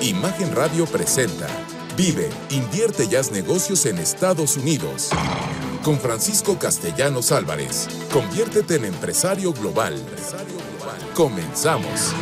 [0.00, 1.48] Imagen Radio presenta
[1.96, 5.10] Vive, invierte y haz negocios en Estados Unidos.
[5.82, 7.88] Con Francisco Castellanos Álvarez.
[8.12, 10.00] Conviértete en empresario global.
[11.14, 12.14] Comenzamos.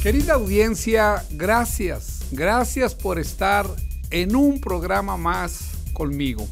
[0.00, 2.26] Querida audiencia, gracias.
[2.30, 3.66] Gracias por estar
[4.10, 6.46] en un programa más conmigo.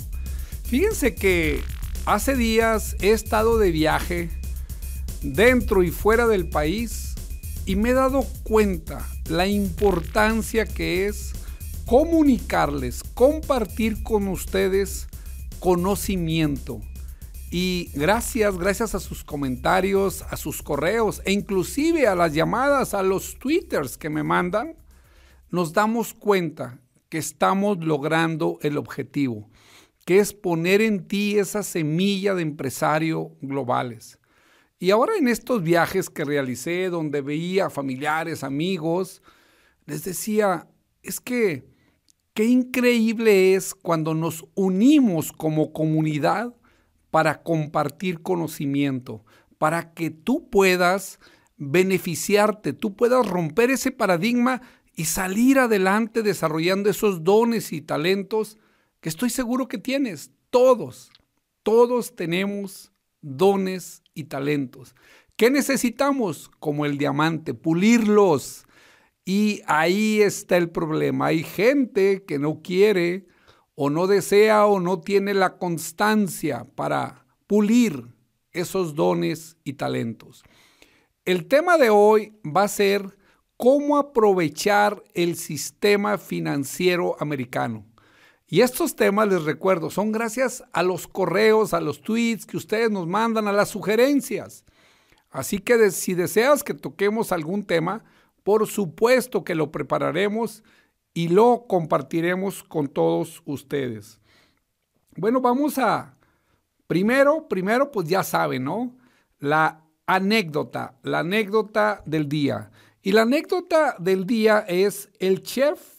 [0.64, 1.62] Fíjense que
[2.06, 4.30] hace días he estado de viaje
[5.22, 7.13] dentro y fuera del país
[7.66, 11.32] y me he dado cuenta la importancia que es
[11.86, 15.06] comunicarles, compartir con ustedes
[15.60, 16.80] conocimiento.
[17.50, 23.02] Y gracias, gracias a sus comentarios, a sus correos e inclusive a las llamadas, a
[23.02, 24.76] los twitters que me mandan,
[25.50, 29.48] nos damos cuenta que estamos logrando el objetivo,
[30.04, 34.18] que es poner en ti esa semilla de empresario globales.
[34.78, 39.22] Y ahora en estos viajes que realicé, donde veía familiares, amigos,
[39.86, 40.68] les decía,
[41.02, 41.64] es que
[42.34, 46.54] qué increíble es cuando nos unimos como comunidad
[47.10, 49.24] para compartir conocimiento,
[49.58, 51.20] para que tú puedas
[51.56, 54.62] beneficiarte, tú puedas romper ese paradigma
[54.96, 58.58] y salir adelante desarrollando esos dones y talentos
[59.00, 60.30] que estoy seguro que tienes.
[60.50, 61.10] Todos,
[61.62, 64.94] todos tenemos dones y talentos.
[65.36, 66.50] ¿Qué necesitamos?
[66.60, 68.66] Como el diamante, pulirlos.
[69.24, 71.26] Y ahí está el problema.
[71.26, 73.26] Hay gente que no quiere
[73.74, 78.04] o no desea o no tiene la constancia para pulir
[78.52, 80.44] esos dones y talentos.
[81.24, 83.16] El tema de hoy va a ser
[83.56, 87.86] cómo aprovechar el sistema financiero americano.
[88.54, 92.88] Y estos temas, les recuerdo, son gracias a los correos, a los tweets que ustedes
[92.88, 94.64] nos mandan, a las sugerencias.
[95.28, 98.04] Así que si deseas que toquemos algún tema,
[98.44, 100.62] por supuesto que lo prepararemos
[101.12, 104.20] y lo compartiremos con todos ustedes.
[105.16, 106.16] Bueno, vamos a,
[106.86, 108.96] primero, primero pues ya saben, ¿no?
[109.40, 112.70] La anécdota, la anécdota del día.
[113.02, 115.93] Y la anécdota del día es el chef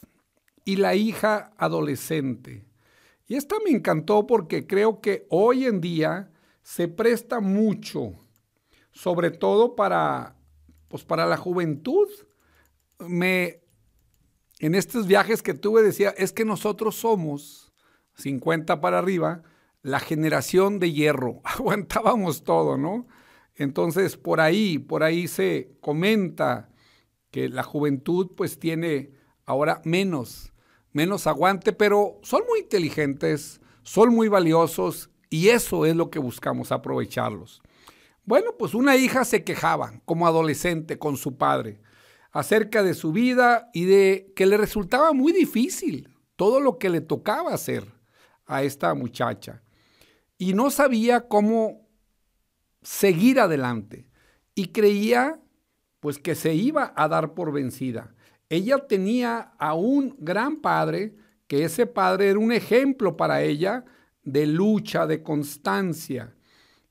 [0.66, 2.66] y la hija adolescente.
[3.28, 6.32] Y esta me encantó porque creo que hoy en día
[6.64, 8.14] se presta mucho,
[8.92, 10.36] sobre todo para,
[10.88, 12.10] pues para la juventud.
[13.00, 13.62] Me,
[14.60, 17.74] en estos viajes que tuve decía, es que nosotros somos
[18.16, 19.44] 50 para arriba,
[19.84, 23.08] la generación de hierro, aguantábamos todo, ¿no?
[23.56, 26.70] Entonces, por ahí, por ahí se comenta
[27.32, 29.12] que la juventud pues tiene
[29.46, 30.52] ahora menos
[30.96, 36.72] menos aguante, pero son muy inteligentes, son muy valiosos y eso es lo que buscamos,
[36.72, 37.62] aprovecharlos.
[38.24, 41.82] Bueno, pues una hija se quejaba como adolescente con su padre
[42.32, 47.02] acerca de su vida y de que le resultaba muy difícil todo lo que le
[47.02, 47.92] tocaba hacer
[48.46, 49.64] a esta muchacha.
[50.38, 51.90] Y no sabía cómo
[52.82, 54.08] seguir adelante.
[54.54, 55.42] Y creía
[56.00, 58.15] pues que se iba a dar por vencida
[58.56, 61.16] ella tenía a un gran padre,
[61.48, 63.86] que ese padre era un ejemplo para ella
[64.24, 66.36] de lucha, de constancia.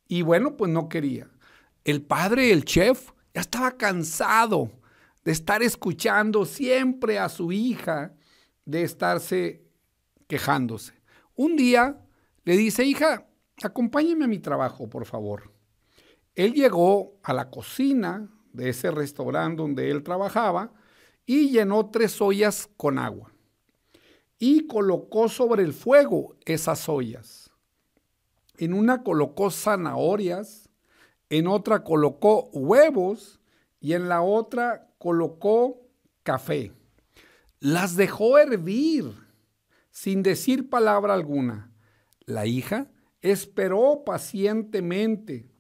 [0.06, 1.28] Y bueno, pues no quería.
[1.84, 4.70] El padre, el chef, ya estaba cansado
[5.24, 8.14] de estar escuchando siempre a su hija,
[8.64, 9.64] de estarse
[10.26, 10.94] quejándose.
[11.34, 11.98] Un día
[12.44, 13.26] le dice, hija,
[13.62, 15.53] acompáñeme a mi trabajo, por favor.
[16.34, 20.72] Él llegó a la cocina de ese restaurante donde él trabajaba
[21.26, 23.32] y llenó tres ollas con agua
[24.38, 27.50] y colocó sobre el fuego esas ollas.
[28.58, 30.68] En una colocó zanahorias,
[31.30, 33.40] en otra colocó huevos
[33.80, 35.80] y en la otra colocó
[36.22, 36.72] café.
[37.58, 39.12] Las dejó hervir
[39.91, 41.72] sin decir palabra alguna.
[42.26, 42.91] La hija
[43.22, 45.53] esperó pacientemente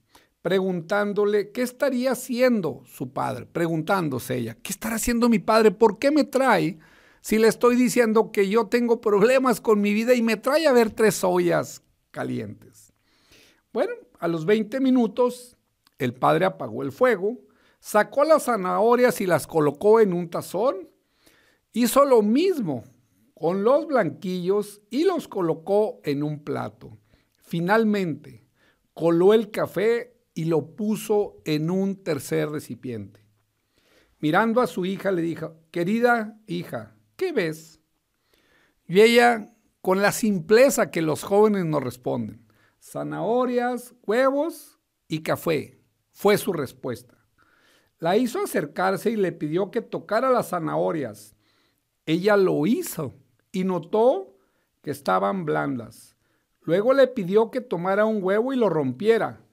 [0.44, 5.70] preguntándole qué estaría haciendo su padre, preguntándose ella, ¿qué estará haciendo mi padre?
[5.70, 6.78] ¿Por qué me trae
[7.22, 10.72] si le estoy diciendo que yo tengo problemas con mi vida y me trae a
[10.74, 12.92] ver tres ollas calientes?
[13.72, 15.56] Bueno, a los 20 minutos
[15.96, 17.38] el padre apagó el fuego,
[17.80, 20.90] sacó las zanahorias y las colocó en un tazón,
[21.72, 22.84] hizo lo mismo
[23.32, 26.98] con los blanquillos y los colocó en un plato.
[27.32, 28.44] Finalmente,
[28.92, 33.20] coló el café y lo puso en un tercer recipiente.
[34.18, 37.80] Mirando a su hija le dijo, querida hija, ¿qué ves?
[38.86, 42.46] Y ella, con la simpleza que los jóvenes nos responden,
[42.80, 44.78] zanahorias, huevos
[45.08, 47.14] y café, fue su respuesta.
[47.98, 51.36] La hizo acercarse y le pidió que tocara las zanahorias.
[52.06, 53.14] Ella lo hizo
[53.52, 54.36] y notó
[54.82, 56.16] que estaban blandas.
[56.60, 59.43] Luego le pidió que tomara un huevo y lo rompiera.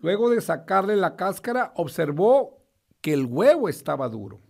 [0.00, 2.62] Luego de sacarle la cáscara, observó
[3.00, 4.40] que el huevo estaba duro.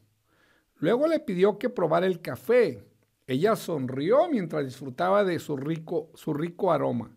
[0.76, 2.84] Luego le pidió que probara el café.
[3.26, 7.14] Ella sonrió mientras disfrutaba de su rico, su rico aroma.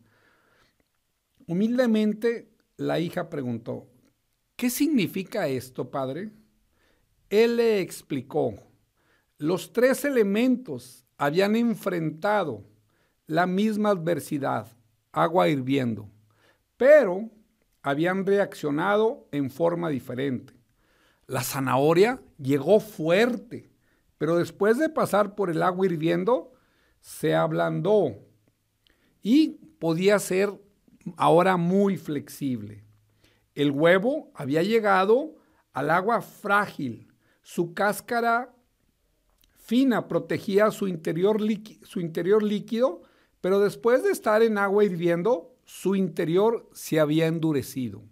[1.48, 3.88] Humildemente, la hija preguntó,
[4.56, 6.32] ¿qué significa esto, padre?
[7.30, 8.56] Él le explicó,
[9.38, 12.66] los tres elementos habían enfrentado
[13.28, 14.68] la misma adversidad,
[15.12, 16.10] agua hirviendo,
[16.78, 17.30] pero
[17.82, 20.54] habían reaccionado en forma diferente.
[21.28, 23.72] La zanahoria llegó fuerte,
[24.18, 26.52] pero después de pasar por el agua hirviendo,
[27.00, 28.16] se ablandó
[29.22, 30.52] y podía ser
[31.18, 32.84] ahora muy flexible.
[33.56, 35.36] El huevo había llegado
[35.74, 37.08] al agua frágil,
[37.42, 38.54] su cáscara
[39.72, 43.02] fina protegía su interior, líquido,
[43.40, 48.04] pero después de estar en agua hirviendo, su interior se había endurecido.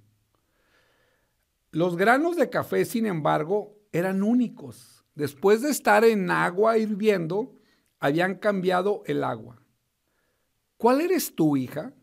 [1.72, 5.04] Los granos de café, sin embargo, eran únicos.
[5.14, 7.54] Después de estar en agua hirviendo,
[8.00, 9.62] habían cambiado el agua.
[10.78, 11.94] ¿Cuál eres tú, hija?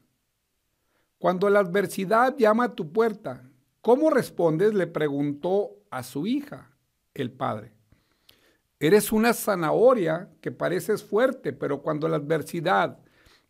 [1.17, 3.51] Cuando la adversidad llama a tu puerta,
[3.81, 4.75] ¿cómo respondes?
[4.75, 6.77] le preguntó a su hija,
[7.15, 7.73] el padre.
[8.79, 12.99] Eres una zanahoria que pareces fuerte, pero cuando la adversidad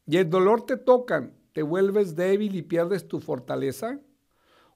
[0.07, 3.99] y el dolor te tocan, ¿te vuelves débil y pierdes tu fortaleza?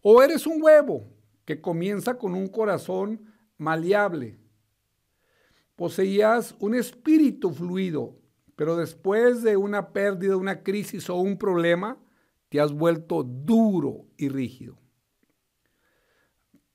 [0.01, 1.13] ¿O eres un huevo
[1.45, 4.39] que comienza con un corazón maleable?
[5.77, 8.17] Poseías un espíritu fluido,
[8.57, 11.99] pero después de una pérdida, una crisis o un problema,
[12.49, 14.79] te has vuelto duro y rígido.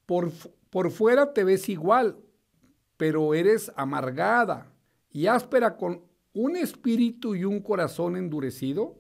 [0.06, 0.32] Por,
[0.70, 2.20] por fuera te ves igual,
[2.96, 4.72] pero eres amargada
[5.10, 9.00] y áspera con un espíritu y un corazón endurecido.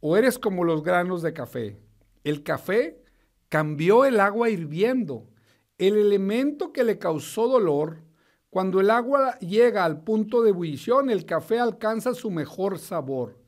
[0.00, 1.78] ¿O eres como los granos de café?
[2.24, 3.02] El café
[3.50, 5.28] cambió el agua hirviendo.
[5.76, 8.02] El elemento que le causó dolor,
[8.48, 13.38] cuando el agua llega al punto de ebullición, el café alcanza su mejor sabor.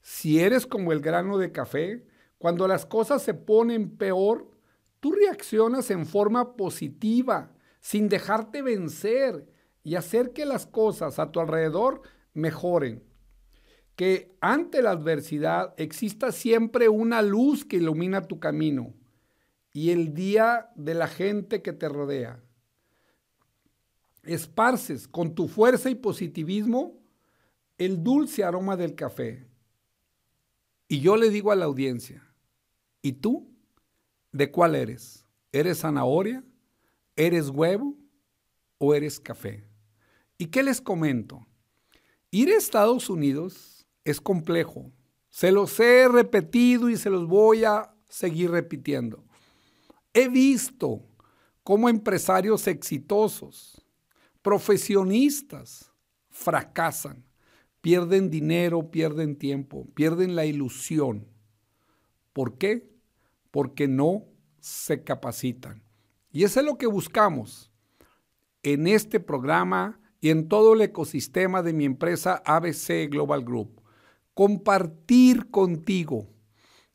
[0.00, 2.06] Si eres como el grano de café,
[2.38, 4.48] cuando las cosas se ponen peor,
[5.00, 9.46] tú reaccionas en forma positiva, sin dejarte vencer
[9.82, 12.02] y hacer que las cosas a tu alrededor
[12.32, 13.09] mejoren.
[13.96, 18.94] Que ante la adversidad exista siempre una luz que ilumina tu camino
[19.72, 22.42] y el día de la gente que te rodea.
[24.22, 26.98] Esparces con tu fuerza y positivismo
[27.78, 29.50] el dulce aroma del café
[30.92, 32.26] y yo le digo a la audiencia,
[33.00, 33.48] ¿y tú?
[34.32, 35.24] ¿De cuál eres?
[35.52, 36.42] ¿Eres zanahoria?
[37.14, 37.96] ¿Eres huevo?
[38.76, 39.68] ¿O eres café?
[40.36, 41.46] ¿Y qué les comento?
[42.32, 44.90] Ir a Estados Unidos es complejo.
[45.28, 49.24] Se los he repetido y se los voy a seguir repitiendo.
[50.12, 51.02] He visto
[51.62, 53.84] cómo empresarios exitosos,
[54.42, 55.92] profesionistas,
[56.28, 57.24] fracasan
[57.80, 61.26] pierden dinero, pierden tiempo, pierden la ilusión.
[62.32, 62.90] ¿Por qué?
[63.50, 64.24] Porque no
[64.60, 65.82] se capacitan.
[66.30, 67.72] Y eso es lo que buscamos
[68.62, 73.79] en este programa y en todo el ecosistema de mi empresa ABC Global Group.
[74.40, 76.26] Compartir contigo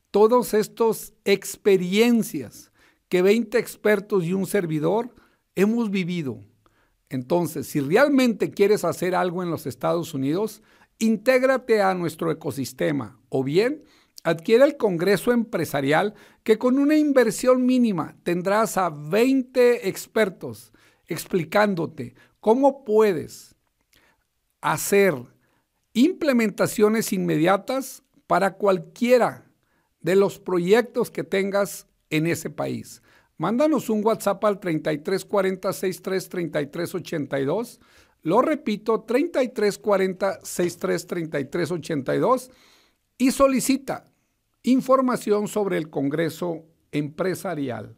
[0.10, 2.72] todas estas experiencias
[3.08, 5.14] que 20 expertos y un servidor
[5.54, 6.40] hemos vivido.
[7.10, 10.64] Entonces, si realmente quieres hacer algo en los Estados Unidos,
[11.00, 13.84] Intégrate a nuestro ecosistema o bien
[14.24, 20.72] adquiere el Congreso Empresarial que con una inversión mínima tendrás a 20 expertos
[21.08, 23.56] explicándote cómo puedes
[24.62, 25.16] hacer
[25.96, 29.50] implementaciones inmediatas para cualquiera
[30.02, 33.02] de los proyectos que tengas en ese país.
[33.38, 37.80] Mándanos un WhatsApp al 3340 3382
[38.25, 42.52] lo repito, 3340 633382
[43.20, 44.06] y solicita
[44.64, 47.96] información sobre el Congreso Empresarial.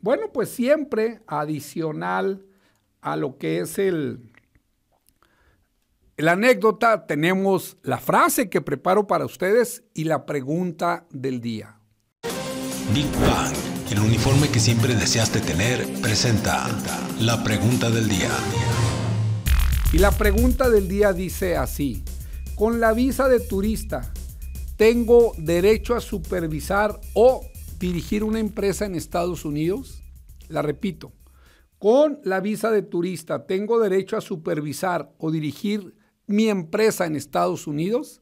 [0.00, 2.46] Bueno, pues siempre adicional
[3.00, 4.27] a lo que es el,
[6.18, 11.78] la anécdota, tenemos la frase que preparo para ustedes y la pregunta del día.
[12.92, 13.54] Big Bang,
[13.92, 16.66] el uniforme que siempre deseaste tener, presenta
[17.20, 18.30] la pregunta del día.
[19.92, 22.02] Y la pregunta del día dice así,
[22.56, 24.12] con la visa de turista,
[24.76, 27.46] ¿tengo derecho a supervisar o
[27.78, 30.02] dirigir una empresa en Estados Unidos?
[30.48, 31.12] La repito,
[31.78, 35.94] con la visa de turista tengo derecho a supervisar o dirigir
[36.28, 38.20] mi empresa en Estados Unidos.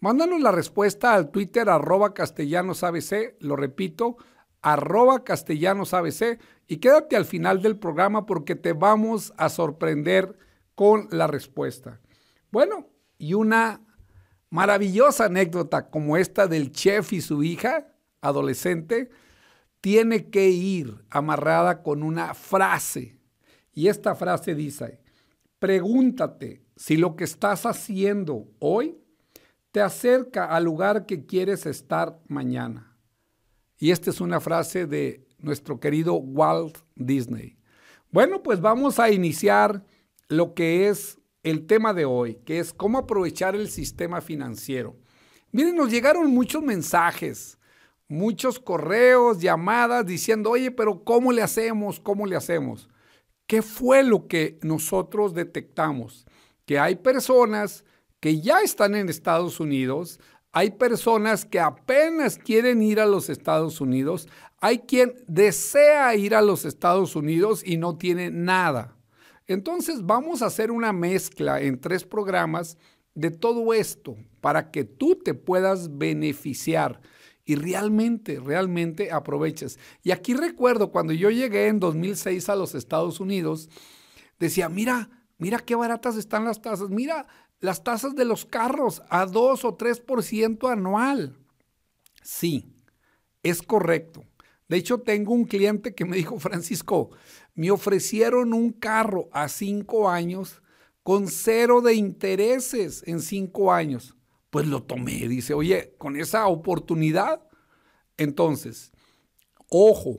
[0.00, 4.16] Mándanos la respuesta al Twitter arroba castellanosabc, lo repito,
[4.62, 10.38] arroba castellanosabc y quédate al final del programa porque te vamos a sorprender
[10.74, 12.00] con la respuesta.
[12.50, 12.88] Bueno,
[13.18, 13.82] y una
[14.50, 17.88] maravillosa anécdota como esta del chef y su hija
[18.20, 19.10] adolescente
[19.80, 23.18] tiene que ir amarrada con una frase.
[23.72, 25.00] Y esta frase dice,
[25.58, 28.96] pregúntate si lo que estás haciendo hoy
[29.72, 32.96] te acerca al lugar que quieres estar mañana.
[33.78, 37.58] Y esta es una frase de nuestro querido Walt Disney.
[38.12, 39.84] Bueno, pues vamos a iniciar
[40.28, 44.96] lo que es el tema de hoy, que es cómo aprovechar el sistema financiero.
[45.50, 47.58] Miren, nos llegaron muchos mensajes,
[48.06, 51.98] muchos correos, llamadas diciendo, oye, pero ¿cómo le hacemos?
[51.98, 52.88] ¿Cómo le hacemos?
[53.48, 56.24] ¿Qué fue lo que nosotros detectamos?
[56.68, 57.82] Que hay personas
[58.20, 60.20] que ya están en Estados Unidos,
[60.52, 64.28] hay personas que apenas quieren ir a los Estados Unidos,
[64.60, 68.98] hay quien desea ir a los Estados Unidos y no tiene nada.
[69.46, 72.76] Entonces vamos a hacer una mezcla en tres programas
[73.14, 77.00] de todo esto para que tú te puedas beneficiar
[77.46, 79.78] y realmente, realmente aproveches.
[80.02, 83.70] Y aquí recuerdo cuando yo llegué en 2006 a los Estados Unidos,
[84.38, 87.26] decía, mira, mira qué baratas están las tasas, mira
[87.60, 91.36] las tasas de los carros a 2 o 3% anual.
[92.22, 92.72] Sí,
[93.42, 94.24] es correcto.
[94.68, 97.10] De hecho, tengo un cliente que me dijo, Francisco,
[97.54, 100.62] me ofrecieron un carro a cinco años
[101.02, 104.14] con cero de intereses en cinco años.
[104.50, 107.42] Pues lo tomé, dice, oye, con esa oportunidad.
[108.18, 108.92] Entonces,
[109.70, 110.18] ojo,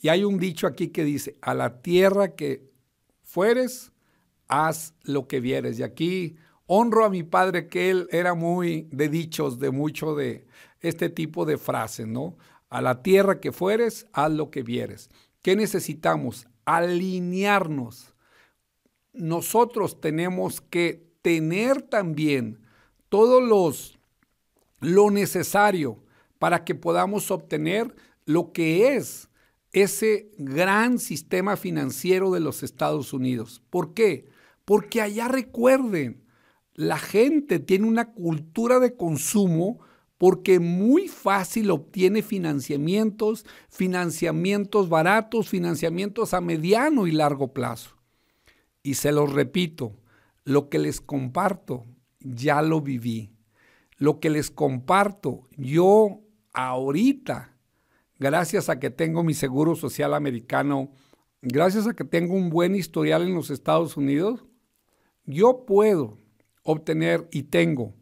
[0.00, 2.70] y hay un dicho aquí que dice, a la tierra que
[3.24, 3.92] fueres,
[4.48, 5.78] haz lo que vieres.
[5.78, 6.36] Y aquí
[6.66, 10.46] honro a mi padre que él era muy de dichos, de mucho de
[10.80, 12.36] este tipo de frases, ¿no?
[12.68, 15.10] A la tierra que fueres, haz lo que vieres.
[15.42, 16.48] ¿Qué necesitamos?
[16.64, 18.14] Alinearnos.
[19.12, 22.60] Nosotros tenemos que tener también
[23.08, 23.98] todos los
[24.80, 25.98] lo necesario
[26.38, 27.94] para que podamos obtener
[28.26, 29.28] lo que es
[29.72, 33.62] ese gran sistema financiero de los Estados Unidos.
[33.70, 34.28] ¿Por qué?
[34.68, 36.26] Porque allá recuerden,
[36.74, 39.78] la gente tiene una cultura de consumo
[40.18, 47.96] porque muy fácil obtiene financiamientos, financiamientos baratos, financiamientos a mediano y largo plazo.
[48.82, 49.96] Y se los repito,
[50.44, 51.86] lo que les comparto,
[52.20, 53.32] ya lo viví.
[53.96, 56.20] Lo que les comparto, yo
[56.52, 57.56] ahorita,
[58.18, 60.92] gracias a que tengo mi seguro social americano,
[61.40, 64.44] gracias a que tengo un buen historial en los Estados Unidos,
[65.28, 66.18] yo puedo
[66.64, 67.94] obtener y tengo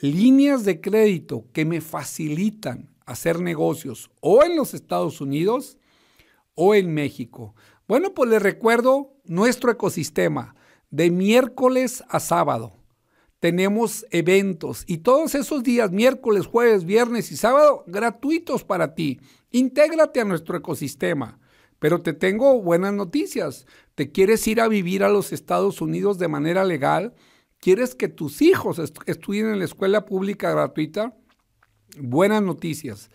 [0.00, 5.78] líneas de crédito que me facilitan hacer negocios o en los Estados Unidos
[6.54, 7.54] o en México.
[7.86, 10.54] Bueno, pues les recuerdo nuestro ecosistema
[10.90, 12.72] de miércoles a sábado.
[13.38, 19.20] Tenemos eventos y todos esos días, miércoles, jueves, viernes y sábado, gratuitos para ti.
[19.50, 21.38] Intégrate a nuestro ecosistema.
[21.82, 23.66] Pero te tengo buenas noticias.
[23.96, 27.12] ¿Te quieres ir a vivir a los Estados Unidos de manera legal?
[27.58, 31.16] ¿Quieres que tus hijos estudien en la escuela pública gratuita?
[31.98, 33.10] Buenas noticias.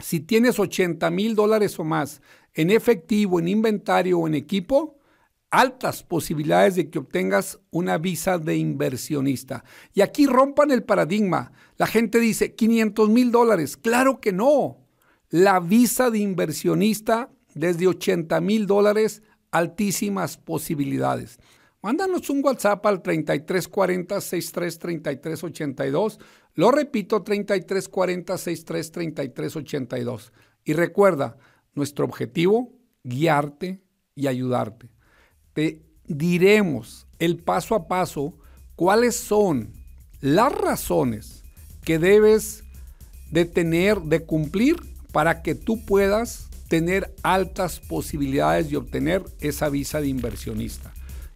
[0.00, 2.20] Si tienes 80 mil dólares o más
[2.54, 4.98] en efectivo, en inventario o en equipo,
[5.50, 9.62] altas posibilidades de que obtengas una visa de inversionista.
[9.94, 11.52] Y aquí rompan el paradigma.
[11.76, 13.76] La gente dice 500 mil dólares.
[13.76, 14.88] Claro que no.
[15.28, 21.38] La visa de inversionista desde 80 mil dólares, altísimas posibilidades.
[21.82, 26.18] Mándanos un WhatsApp al 3340 633382.
[26.54, 30.32] Lo repito, 3340 633382.
[30.64, 31.38] Y recuerda,
[31.74, 33.80] nuestro objetivo, guiarte
[34.14, 34.90] y ayudarte.
[35.54, 38.36] Te diremos el paso a paso
[38.76, 39.72] cuáles son
[40.20, 41.44] las razones
[41.84, 42.64] que debes
[43.30, 44.76] de tener, de cumplir
[45.12, 50.94] para que tú puedas tener altas posibilidades de obtener esa visa de inversionista.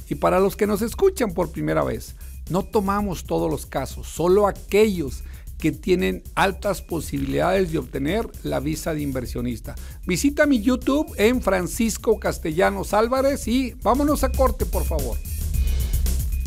[0.08, 2.14] Y para los que nos escuchan por primera vez,
[2.50, 5.24] no tomamos todos los casos, solo aquellos
[5.58, 9.74] que tienen altas posibilidades de obtener la visa de inversionista.
[10.06, 15.18] Visita mi YouTube en Francisco Castellanos Álvarez y vámonos a corte, por favor.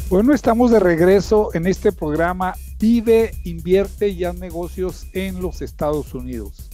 [0.09, 6.13] Bueno, estamos de regreso en este programa Vive, invierte y haz negocios en los Estados
[6.13, 6.66] Unidos.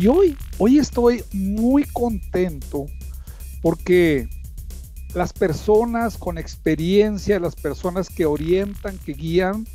[0.00, 2.86] Y hoy, hoy estoy muy contento
[3.60, 4.28] porque
[5.12, 9.66] las personas con experiencia, las personas que orientan, que guían,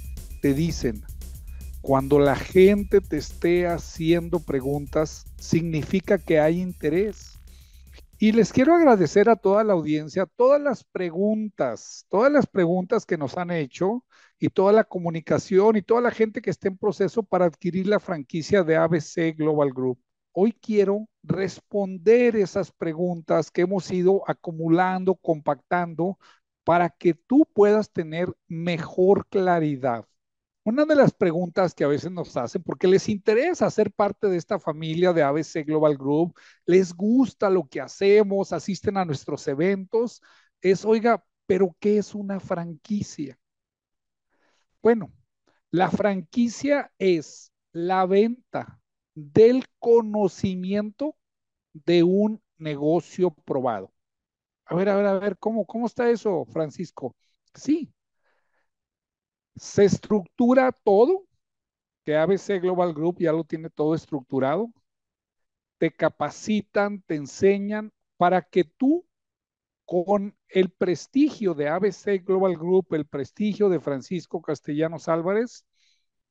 [0.41, 1.03] te dicen,
[1.81, 7.37] cuando la gente te esté haciendo preguntas, significa que hay interés.
[8.17, 13.17] Y les quiero agradecer a toda la audiencia, todas las preguntas, todas las preguntas que
[13.17, 14.05] nos han hecho
[14.39, 17.99] y toda la comunicación y toda la gente que esté en proceso para adquirir la
[17.99, 19.99] franquicia de ABC Global Group.
[20.33, 26.17] Hoy quiero responder esas preguntas que hemos ido acumulando, compactando,
[26.63, 30.05] para que tú puedas tener mejor claridad.
[30.63, 34.37] Una de las preguntas que a veces nos hacen, porque les interesa ser parte de
[34.37, 36.35] esta familia de ABC Global Group,
[36.65, 40.21] les gusta lo que hacemos, asisten a nuestros eventos,
[40.61, 43.37] es, oiga, pero ¿qué es una franquicia?
[44.81, 45.11] Bueno,
[45.69, 48.79] la franquicia es la venta
[49.15, 51.15] del conocimiento
[51.73, 53.91] de un negocio probado.
[54.65, 57.15] A ver, a ver, a ver, ¿cómo, cómo está eso, Francisco?
[57.55, 57.93] Sí,
[59.55, 61.25] se estructura todo,
[62.05, 64.71] que ABC Global Group ya lo tiene todo estructurado.
[65.77, 69.05] Te capacitan, te enseñan para que tú,
[69.85, 75.65] con el prestigio de ABC Global Group, el prestigio de Francisco Castellanos Álvarez,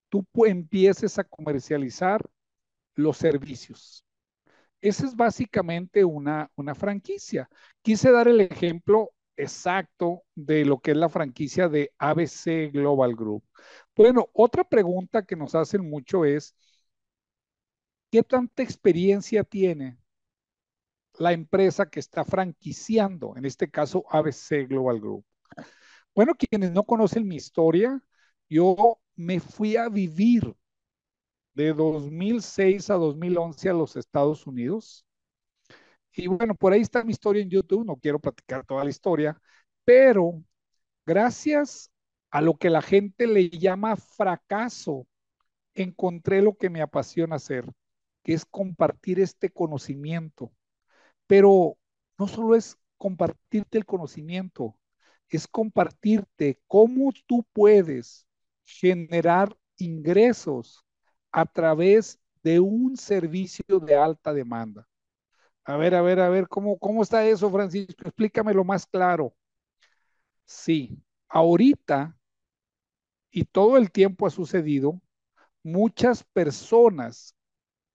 [0.08, 2.22] tú empieces a comercializar
[2.94, 4.04] los servicios.
[4.80, 7.48] Esa es básicamente una, una franquicia.
[7.82, 13.44] Quise dar el ejemplo exacto de lo que es la franquicia de ABC Global Group.
[13.96, 16.54] Bueno, otra pregunta que nos hacen mucho es,
[18.12, 19.98] ¿qué tanta experiencia tiene
[21.18, 25.24] la empresa que está franquiciando, en este caso ABC Global Group?
[26.14, 28.02] Bueno, quienes no conocen mi historia,
[28.48, 30.54] yo me fui a vivir
[31.54, 35.06] de 2006 a 2011 a los Estados Unidos.
[36.14, 39.40] Y bueno, por ahí está mi historia en YouTube, no quiero platicar toda la historia,
[39.84, 40.42] pero
[41.06, 41.90] gracias
[42.30, 45.06] a lo que la gente le llama fracaso,
[45.74, 47.66] encontré lo que me apasiona hacer,
[48.22, 50.52] que es compartir este conocimiento.
[51.26, 51.78] Pero
[52.18, 54.76] no solo es compartirte el conocimiento,
[55.28, 58.26] es compartirte cómo tú puedes
[58.64, 60.81] generar ingresos
[61.32, 64.88] a través de un servicio de alta demanda.
[65.64, 68.04] A ver, a ver, a ver, ¿cómo, cómo está eso, Francisco?
[68.06, 69.34] Explícamelo más claro.
[70.46, 72.16] Sí, ahorita
[73.30, 75.00] y todo el tiempo ha sucedido,
[75.62, 77.36] muchas personas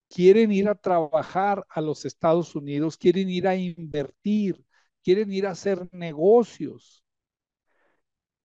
[0.09, 4.65] quieren ir a trabajar a los Estados Unidos, quieren ir a invertir,
[5.03, 7.03] quieren ir a hacer negocios.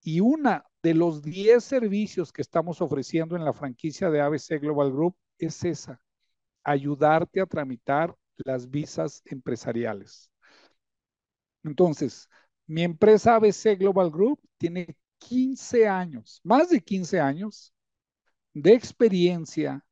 [0.02, 4.90] Y una de los 10 servicios que estamos ofreciendo en la franquicia de ABC Global
[4.92, 6.00] Group es esa,
[6.64, 10.30] ayudarte a tramitar las visas empresariales.
[11.62, 12.28] Entonces,
[12.66, 17.72] mi empresa ABC Global Group tiene 15 años, más de 15 años
[18.54, 19.84] de experiencia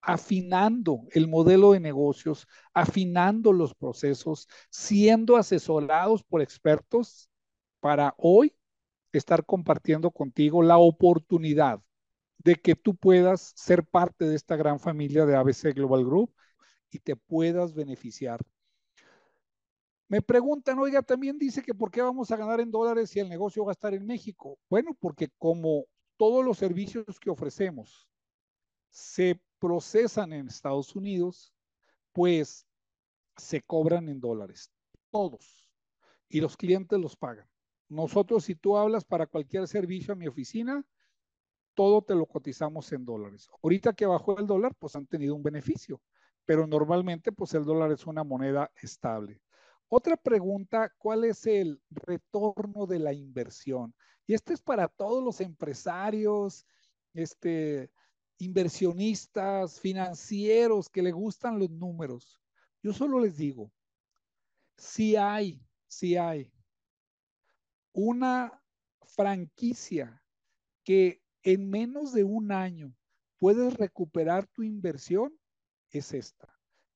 [0.00, 7.28] afinando el modelo de negocios, afinando los procesos, siendo asesorados por expertos
[7.86, 8.52] para hoy
[9.12, 11.80] estar compartiendo contigo la oportunidad
[12.38, 16.34] de que tú puedas ser parte de esta gran familia de ABC Global Group
[16.90, 18.40] y te puedas beneficiar.
[20.08, 23.28] Me preguntan, oiga, también dice que por qué vamos a ganar en dólares si el
[23.28, 24.58] negocio va a estar en México.
[24.68, 25.84] Bueno, porque como
[26.16, 28.08] todos los servicios que ofrecemos
[28.90, 31.54] se procesan en Estados Unidos,
[32.12, 32.66] pues
[33.36, 34.72] se cobran en dólares,
[35.12, 35.70] todos,
[36.28, 37.46] y los clientes los pagan.
[37.88, 40.84] Nosotros, si tú hablas para cualquier servicio a mi oficina,
[41.74, 43.48] todo te lo cotizamos en dólares.
[43.62, 46.00] Ahorita que bajó el dólar, pues han tenido un beneficio
[46.46, 49.42] pero normalmente pues el dólar es una moneda estable.
[49.88, 53.94] Otra pregunta, ¿cuál es el retorno de la inversión?
[54.26, 56.64] Y este es para todos los empresarios,
[57.12, 57.90] este,
[58.38, 62.40] inversionistas, financieros que le gustan los números.
[62.82, 63.72] Yo solo les digo,
[64.76, 66.52] si hay, si hay
[67.96, 68.62] una
[69.06, 70.22] franquicia
[70.84, 72.94] que en menos de un año
[73.38, 75.34] puedes recuperar tu inversión,
[75.90, 76.46] es esta.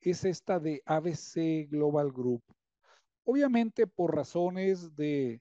[0.02, 2.42] Es esta de ABC Global Group.
[3.24, 5.40] Obviamente por razones de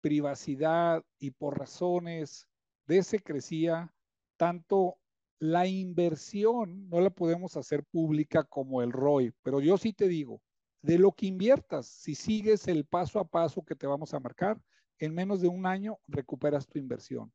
[0.00, 2.48] privacidad y por razones
[2.88, 3.94] de secrecía,
[4.36, 4.98] tanto
[5.38, 10.40] la inversión no la podemos hacer pública como el ROI, pero yo sí te digo,
[10.86, 14.62] de lo que inviertas, si sigues el paso a paso que te vamos a marcar,
[14.98, 17.32] en menos de un año recuperas tu inversión.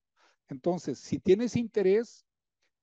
[0.47, 2.25] Entonces, si tienes interés,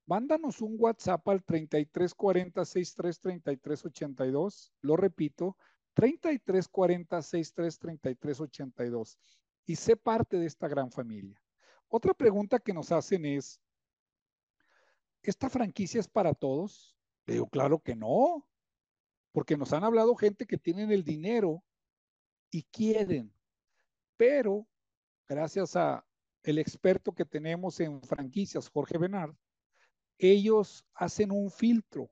[0.04, 4.74] mándanos un WhatsApp al 3340 633382.
[4.82, 5.56] Lo repito,
[5.94, 9.18] 3340 633382
[9.64, 11.42] y sé parte de esta gran familia.
[11.88, 13.58] Otra pregunta que nos hacen es,
[15.22, 16.94] ¿esta franquicia es para todos?
[17.24, 18.46] Le digo, claro que no,
[19.32, 21.62] porque nos han hablado gente que tienen el dinero
[22.50, 23.32] y quieren,
[24.16, 24.66] pero
[25.28, 26.04] gracias a
[26.42, 29.34] el experto que tenemos en franquicias, Jorge Benard,
[30.18, 32.10] ellos hacen un filtro.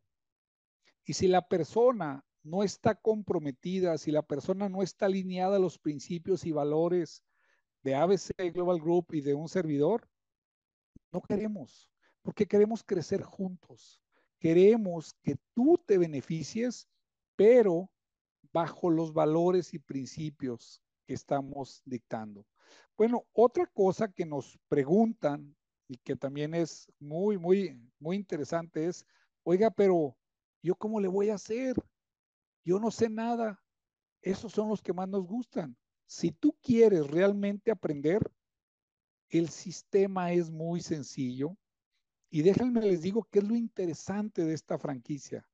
[1.04, 5.78] Y si la persona no está comprometida, si la persona no está alineada a los
[5.78, 7.24] principios y valores
[7.82, 10.08] de ABC Global Group y de un servidor,
[11.12, 11.90] no queremos,
[12.22, 14.02] porque queremos crecer juntos.
[14.38, 16.88] Queremos que tú te beneficies,
[17.36, 17.90] pero
[18.52, 22.46] bajo los valores y principios que estamos dictando.
[22.96, 25.54] Bueno, otra cosa que nos preguntan
[25.88, 29.06] y que también es muy, muy, muy interesante es,
[29.42, 30.16] oiga, pero
[30.62, 31.76] yo cómo le voy a hacer?
[32.64, 33.62] Yo no sé nada.
[34.22, 35.76] Esos son los que más nos gustan.
[36.06, 38.20] Si tú quieres realmente aprender,
[39.28, 41.56] el sistema es muy sencillo.
[42.30, 45.46] Y déjenme les digo qué es lo interesante de esta franquicia.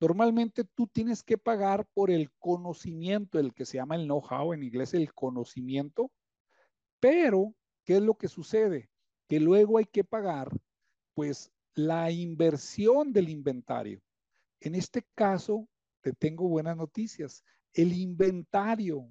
[0.00, 4.62] Normalmente tú tienes que pagar por el conocimiento, el que se llama el know-how, en
[4.62, 6.10] inglés el conocimiento,
[7.00, 7.54] pero
[7.84, 8.90] ¿qué es lo que sucede?
[9.28, 10.50] Que luego hay que pagar
[11.14, 14.02] pues la inversión del inventario.
[14.60, 15.68] En este caso,
[16.02, 17.42] te tengo buenas noticias.
[17.72, 19.08] El inventario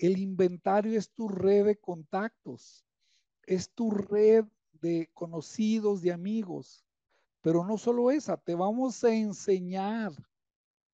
[0.00, 2.86] el inventario es tu red de contactos,
[3.42, 4.46] es tu red
[4.80, 6.86] de conocidos, de amigos.
[7.42, 10.12] Pero no solo esa, te vamos a enseñar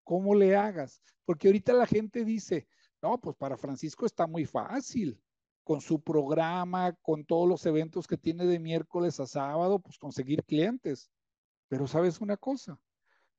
[0.05, 1.03] cómo le hagas.
[1.25, 2.69] Porque ahorita la gente dice,
[3.03, 5.21] no, pues para Francisco está muy fácil.
[5.65, 10.45] Con su programa, con todos los eventos que tiene de miércoles a sábado, pues conseguir
[10.45, 11.11] clientes.
[11.69, 12.81] Pero sabes una cosa,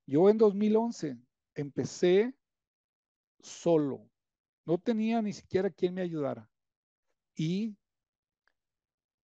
[0.05, 1.17] yo en 2011
[1.55, 2.35] empecé
[3.39, 4.09] solo,
[4.65, 6.49] no tenía ni siquiera quien me ayudara.
[7.35, 7.77] Y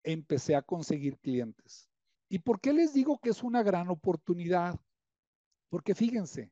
[0.05, 1.91] empecé a conseguir clientes.
[2.33, 4.81] ¿Y por qué les digo que es una gran oportunidad?
[5.68, 6.51] Porque fíjense,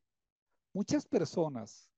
[0.75, 1.89] muchas personas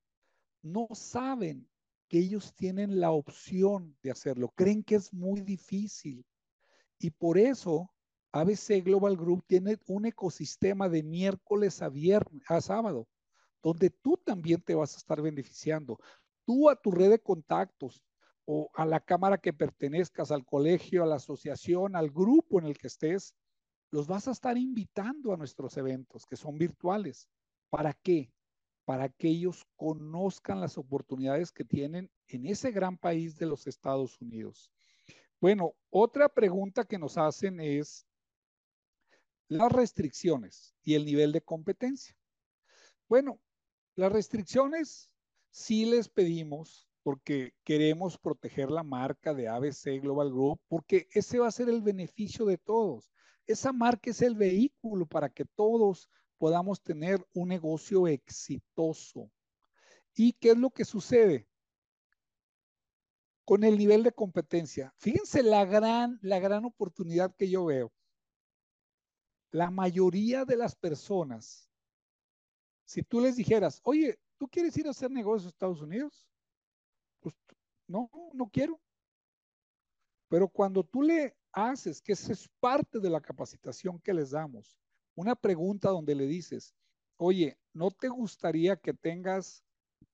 [0.63, 1.69] no saben
[2.07, 6.25] que ellos tienen la opción de hacerlo, creen que es muy difícil.
[7.01, 7.93] Y por eso
[8.31, 13.09] ABC Global Group tiene un ecosistema de miércoles a viernes, a sábado,
[13.65, 15.99] donde tú también te vas a estar beneficiando
[16.45, 18.01] tú a tu red de contactos
[18.45, 22.79] o a la cámara que pertenezcas, al colegio, a la asociación, al grupo en el
[22.79, 23.35] que estés,
[23.93, 27.29] los vas a estar invitando a nuestros eventos que son virtuales.
[27.69, 28.33] ¿Para qué?
[28.87, 34.21] Para que ellos conozcan las oportunidades que tienen en ese gran país de los Estados
[34.21, 34.73] Unidos.
[35.41, 38.07] Bueno, otra pregunta que nos hacen es
[39.49, 42.17] las restricciones y el nivel de competencia.
[43.09, 43.41] Bueno,
[43.95, 45.11] las restricciones
[45.51, 51.49] sí les pedimos, porque queremos proteger la marca de ABC Global Group, porque ese va
[51.49, 53.13] a ser el beneficio de todos.
[53.53, 59.31] Esa marca es el vehículo para que todos podamos tener un negocio exitoso.
[60.15, 61.49] ¿Y qué es lo que sucede?
[63.45, 64.93] Con el nivel de competencia.
[64.99, 67.93] Fíjense la gran, la gran oportunidad que yo veo.
[69.51, 71.71] La mayoría de las personas,
[72.85, 76.27] si tú les dijeras, oye, ¿Tú quieres ir a hacer negocios a Estados Unidos?
[77.21, 77.33] Pues
[77.87, 78.81] no, no quiero.
[80.27, 84.79] Pero cuando tú le haces, que esa es parte de la capacitación que les damos,
[85.15, 86.75] una pregunta donde le dices,
[87.17, 89.63] oye, ¿no te gustaría que tengas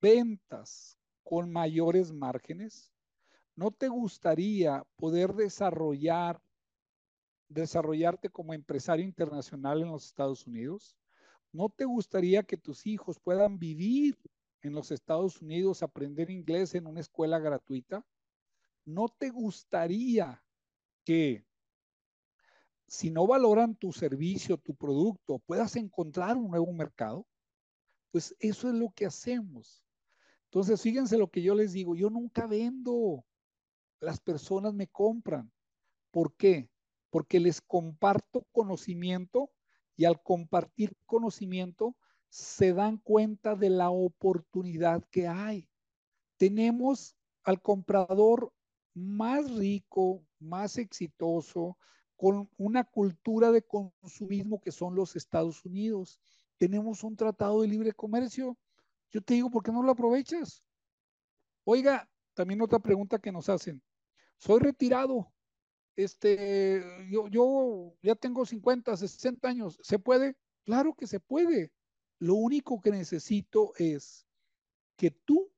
[0.01, 2.93] ventas con mayores márgenes?
[3.55, 6.41] ¿No te gustaría poder desarrollar,
[7.49, 10.97] desarrollarte como empresario internacional en los Estados Unidos?
[11.53, 14.17] ¿No te gustaría que tus hijos puedan vivir
[14.63, 18.05] en los Estados Unidos, aprender inglés en una escuela gratuita?
[18.85, 20.43] ¿No te gustaría
[21.09, 21.43] que
[22.87, 27.27] si no valoran tu servicio, tu producto, puedas encontrar un nuevo mercado?
[28.11, 29.83] Pues eso es lo que hacemos.
[30.45, 33.25] Entonces, fíjense lo que yo les digo, yo nunca vendo,
[34.01, 35.51] las personas me compran.
[36.11, 36.69] ¿Por qué?
[37.09, 39.51] Porque les comparto conocimiento
[39.97, 41.97] y al compartir conocimiento
[42.29, 45.71] se dan cuenta de la oportunidad que hay.
[46.37, 48.53] Tenemos al comprador
[48.93, 51.79] más rico, más exitoso,
[52.17, 56.21] con una cultura de consumismo que son los Estados Unidos.
[56.57, 58.59] Tenemos un tratado de libre comercio.
[59.11, 60.65] Yo te digo, ¿por qué no lo aprovechas?
[61.65, 63.83] Oiga, también otra pregunta que nos hacen.
[64.39, 65.33] Soy retirado.
[65.97, 70.37] este, yo, yo ya tengo 50, 60 años, ¿se puede?
[70.65, 71.73] Claro que se puede.
[72.19, 74.27] Lo único que necesito es
[74.97, 75.53] que tú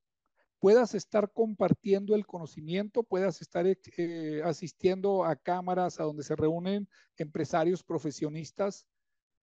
[0.61, 6.89] puedas estar compartiendo el conocimiento, puedas estar eh, asistiendo a cámaras a donde se reúnen
[7.17, 8.87] empresarios profesionistas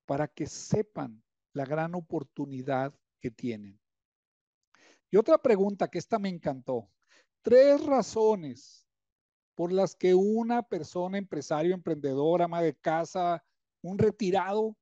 [0.06, 1.22] para que sepan
[1.54, 3.80] la gran oportunidad que tienen.
[5.10, 6.88] Y otra pregunta que esta me encantó.
[7.42, 8.88] Tres razones
[9.56, 13.44] por las que una persona, empresario, emprendedor, ama de casa,
[13.82, 14.78] un retirado,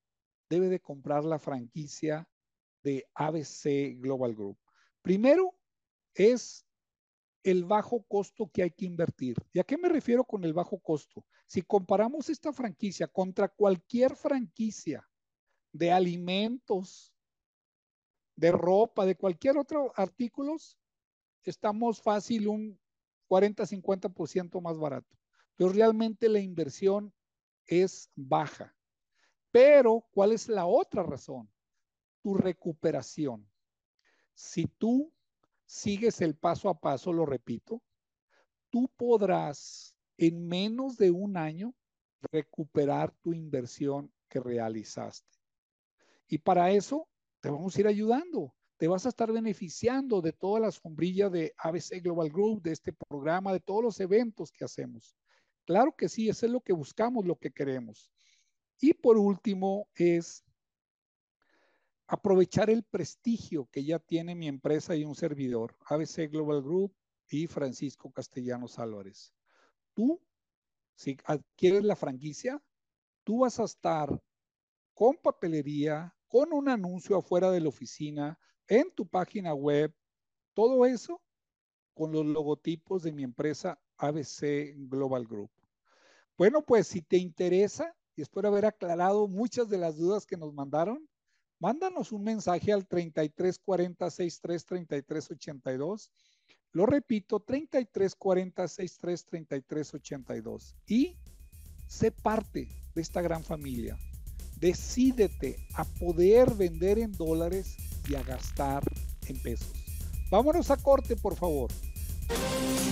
[0.50, 2.28] debe de comprar la franquicia
[2.84, 4.58] de ABC Global Group.
[5.02, 5.56] Primero
[6.15, 6.65] es
[7.43, 9.38] el bajo costo que hay que invertir.
[9.54, 11.23] ¿Y a qué me refiero con el bajo costo?
[11.45, 15.08] Si comparamos esta franquicia contra cualquier franquicia
[15.71, 17.13] de alimentos,
[18.36, 20.56] de ropa, de cualquier otro artículo,
[21.43, 22.80] estamos fácil un
[23.30, 25.15] 40-50% más barato.
[25.56, 27.13] Pero realmente la inversión
[27.67, 28.75] es baja.
[29.51, 31.49] Pero, ¿cuál es la otra razón?
[32.21, 33.49] Tu recuperación.
[34.34, 35.13] Si tú
[35.65, 37.82] sigues el paso a paso, lo repito,
[38.69, 41.73] tú podrás en menos de un año
[42.32, 45.38] recuperar tu inversión que realizaste.
[46.28, 47.08] Y para eso
[47.39, 48.54] te vamos a ir ayudando.
[48.78, 52.91] Te vas a estar beneficiando de todas las sombrillas de ABC Global Group, de este
[52.91, 55.15] programa, de todos los eventos que hacemos.
[55.65, 58.12] Claro que sí, eso es lo que buscamos, lo que queremos.
[58.80, 60.43] Y por último es
[62.08, 66.96] aprovechar el prestigio que ya tiene mi empresa y un servidor, ABC Global Group
[67.30, 69.34] y Francisco Castellanos Álvarez.
[69.94, 70.22] Tú,
[70.96, 72.62] si adquieres la franquicia,
[73.24, 74.22] tú vas a estar
[74.94, 79.94] con papelería, con un anuncio afuera de la oficina, en tu página web,
[80.54, 81.22] todo eso
[81.94, 85.52] con los logotipos de mi empresa ABC Global Group.
[86.38, 90.54] Bueno, pues si te interesa, y espero haber aclarado muchas de las dudas que nos
[90.54, 91.08] mandaron,
[91.60, 96.12] mándanos un mensaje al 3340 63 33 82.
[96.72, 100.76] Lo repito, 3340 63 33 82.
[100.88, 101.18] Y
[101.88, 103.98] sé parte de esta gran familia.
[104.58, 107.76] Decídete a poder vender en dólares
[108.10, 108.84] y a gastar
[109.28, 109.72] en pesos.
[110.30, 111.70] Vámonos a corte, por favor.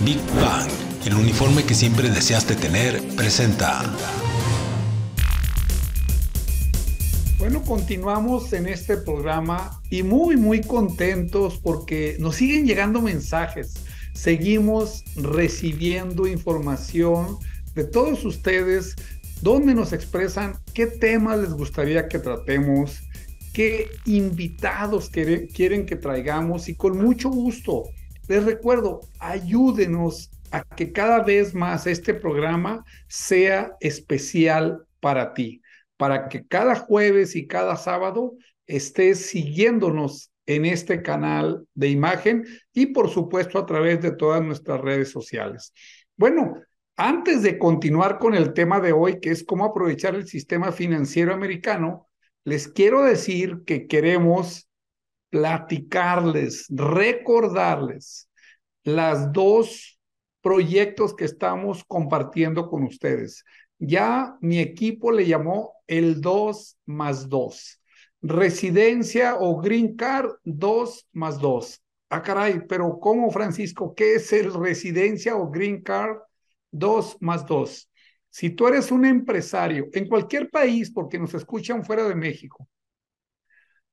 [0.04, 0.70] Big Bang,
[1.06, 3.82] el uniforme que siempre deseaste tener, presenta.
[7.44, 13.74] Bueno, continuamos en este programa y muy, muy contentos porque nos siguen llegando mensajes.
[14.14, 17.36] Seguimos recibiendo información
[17.74, 18.96] de todos ustedes
[19.42, 23.02] donde nos expresan qué temas les gustaría que tratemos,
[23.52, 27.82] qué invitados quieren que traigamos y con mucho gusto.
[28.26, 35.60] Les recuerdo, ayúdenos a que cada vez más este programa sea especial para ti
[35.96, 38.34] para que cada jueves y cada sábado
[38.66, 44.80] estés siguiéndonos en este canal de imagen y por supuesto a través de todas nuestras
[44.80, 45.72] redes sociales.
[46.16, 46.60] Bueno,
[46.96, 51.34] antes de continuar con el tema de hoy, que es cómo aprovechar el sistema financiero
[51.34, 52.08] americano,
[52.44, 54.68] les quiero decir que queremos
[55.30, 58.28] platicarles, recordarles
[58.84, 59.98] las dos
[60.42, 63.44] proyectos que estamos compartiendo con ustedes.
[63.78, 67.80] Ya mi equipo le llamó el 2 más 2.
[68.22, 71.82] Residencia o green card 2 más 2.
[72.08, 73.94] Ah, caray, pero ¿cómo, Francisco?
[73.94, 76.18] ¿Qué es el residencia o green card
[76.70, 77.90] 2 más 2?
[78.30, 82.68] Si tú eres un empresario en cualquier país, porque nos escuchan fuera de México,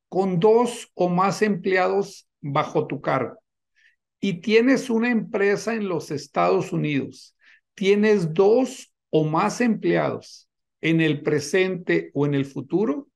[0.09, 3.37] con dos o más empleados bajo tu cargo,
[4.19, 7.35] y tienes una empresa en los Estados Unidos,
[7.75, 10.49] tienes dos o más empleados
[10.81, 13.07] en el presente o en el futuro,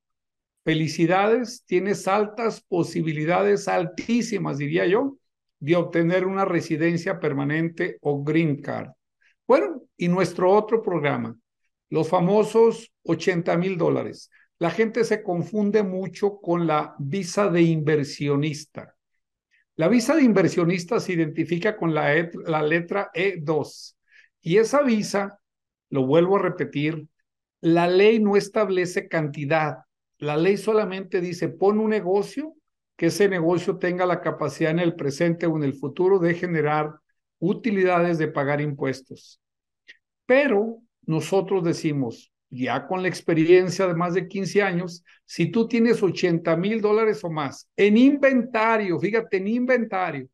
[0.63, 5.17] felicidades, tienes altas posibilidades, altísimas diría yo,
[5.59, 8.91] de obtener una residencia permanente o green card.
[9.47, 11.35] Bueno, y nuestro otro programa,
[11.89, 14.29] los famosos 80 mil dólares.
[14.57, 18.95] La gente se confunde mucho con la visa de inversionista.
[19.75, 23.95] La visa de inversionista se identifica con la, la letra E2
[24.41, 25.39] y esa visa,
[25.89, 27.07] lo vuelvo a repetir,
[27.61, 29.79] la ley no establece cantidad.
[30.17, 32.55] La ley solamente dice, pon un negocio,
[32.95, 36.95] que ese negocio tenga la capacidad en el presente o en el futuro de generar
[37.39, 39.41] utilidades de pagar impuestos.
[40.25, 46.01] Pero nosotros decimos, ya con la experiencia de más de 15 años, si tú tienes
[46.01, 50.29] 80 mil dólares o más en inventario, fíjate, en inventario,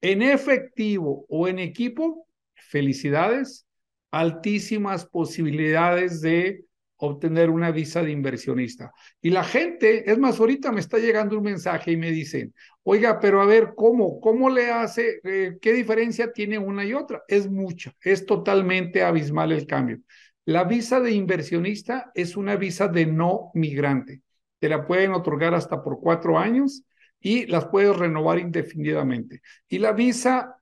[0.00, 3.65] en efectivo o en equipo, felicidades,
[4.10, 6.64] altísimas posibilidades de
[6.98, 8.92] obtener una visa de inversionista.
[9.20, 13.20] Y la gente, es más, ahorita me está llegando un mensaje y me dicen, oiga,
[13.20, 14.20] pero a ver, ¿cómo?
[14.20, 15.20] ¿Cómo le hace?
[15.24, 17.22] Eh, ¿Qué diferencia tiene una y otra?
[17.28, 19.98] Es mucha, es totalmente abismal el cambio.
[20.44, 24.22] La visa de inversionista es una visa de no migrante.
[24.58, 26.84] Te la pueden otorgar hasta por cuatro años
[27.20, 29.42] y las puedes renovar indefinidamente.
[29.68, 30.56] Y la visa,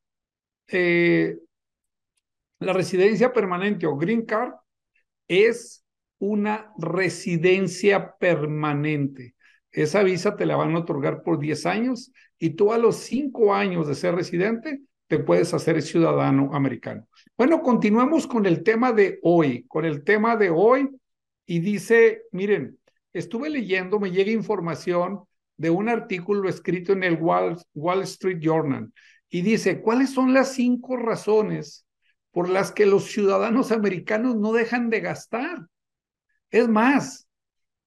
[0.69, 1.37] eh,
[2.65, 4.53] la residencia permanente o green card
[5.29, 5.85] es
[6.19, 9.35] una residencia permanente.
[9.71, 13.55] Esa visa te la van a otorgar por 10 años y tú a los 5
[13.55, 17.07] años de ser residente te puedes hacer ciudadano americano.
[17.37, 20.89] Bueno, continuamos con el tema de hoy, con el tema de hoy
[21.47, 22.79] y dice, miren,
[23.13, 25.21] estuve leyendo, me llega información
[25.57, 28.93] de un artículo escrito en el Wall, Wall Street Journal
[29.29, 31.84] y dice, ¿cuáles son las cinco razones
[32.35, 35.69] por las que los ciudadanos americanos no dejan de gastar?
[36.51, 37.29] Es más,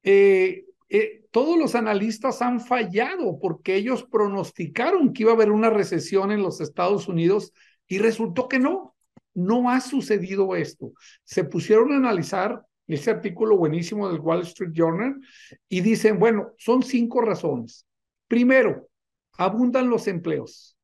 [0.04, 5.70] eh, eh, todos los analistas han fallado porque ellos pronosticaron que iba a haber una
[5.70, 7.52] recesión en los Estados Unidos
[7.88, 8.96] y resultó que no,
[9.34, 10.94] no ha sucedido esto.
[11.26, 15.20] Se pusieron a analizar ese artículo buenísimo del Wall Street Journal
[15.68, 17.86] y dicen, bueno, son cinco razones.
[18.30, 18.88] Primero,
[19.38, 20.77] abundan los empleos.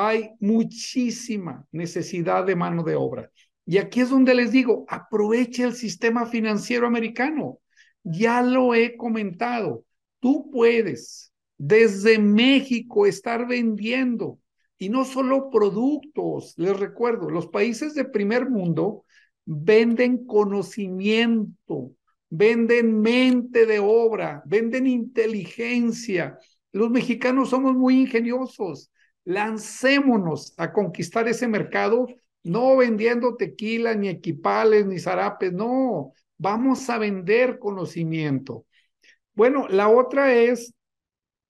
[0.00, 3.32] Hay muchísima necesidad de mano de obra.
[3.66, 7.58] Y aquí es donde les digo, aproveche el sistema financiero americano.
[8.04, 9.84] Ya lo he comentado.
[10.20, 14.38] Tú puedes desde México estar vendiendo
[14.78, 16.54] y no solo productos.
[16.56, 19.04] Les recuerdo, los países de primer mundo
[19.46, 21.90] venden conocimiento,
[22.30, 26.38] venden mente de obra, venden inteligencia.
[26.70, 28.92] Los mexicanos somos muy ingeniosos.
[29.28, 32.06] Lancémonos a conquistar ese mercado
[32.44, 38.64] no vendiendo tequila, ni equipales, ni zarapes, no, vamos a vender conocimiento.
[39.34, 40.72] Bueno, la otra es,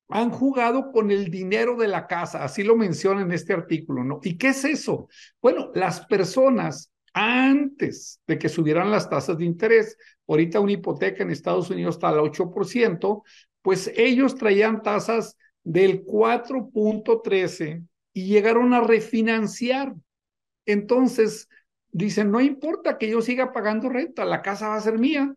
[0.08, 4.18] han jugado con el dinero de la casa, así lo menciona en este artículo, ¿no?
[4.24, 5.08] ¿Y qué es eso?
[5.40, 11.30] Bueno, las personas antes de que subieran las tasas de interés, ahorita una hipoteca en
[11.30, 13.22] Estados Unidos está al 8%,
[13.62, 15.36] pues ellos traían tasas
[15.68, 19.94] del 4.13 y llegaron a refinanciar
[20.68, 21.48] entonces,
[21.90, 25.34] dicen, no importa que yo siga pagando renta, la casa va a ser mía,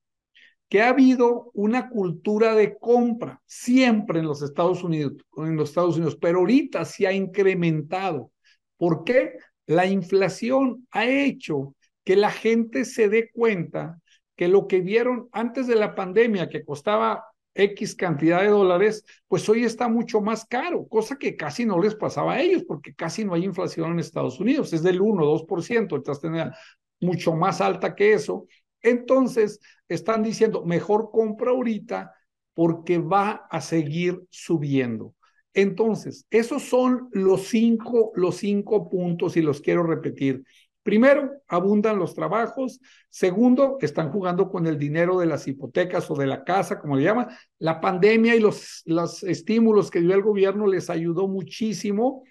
[0.68, 5.96] Que ha habido una cultura de compra siempre en los Estados Unidos, en los Estados
[5.96, 8.32] Unidos, pero ahorita se ha incrementado.
[8.78, 9.34] ¿Por qué?
[9.66, 14.00] La inflación ha hecho que la gente se dé cuenta
[14.36, 19.48] que lo que vieron antes de la pandemia, que costaba X cantidad de dólares, pues
[19.50, 23.26] hoy está mucho más caro, cosa que casi no les pasaba a ellos, porque casi
[23.26, 26.56] no hay inflación en Estados Unidos, es del 1 o 2%, entonces tenía
[27.00, 28.48] mucho más alta que eso.
[28.82, 32.14] Entonces, están diciendo, mejor compra ahorita
[32.54, 35.16] porque va a seguir subiendo.
[35.54, 40.44] Entonces, esos son los cinco, los cinco puntos y los quiero repetir.
[40.84, 42.80] Primero, abundan los trabajos.
[43.10, 47.04] Segundo, están jugando con el dinero de las hipotecas o de la casa, como le
[47.04, 47.28] llaman.
[47.58, 52.24] La pandemia y los, los estímulos que dio el gobierno les ayudó muchísimo.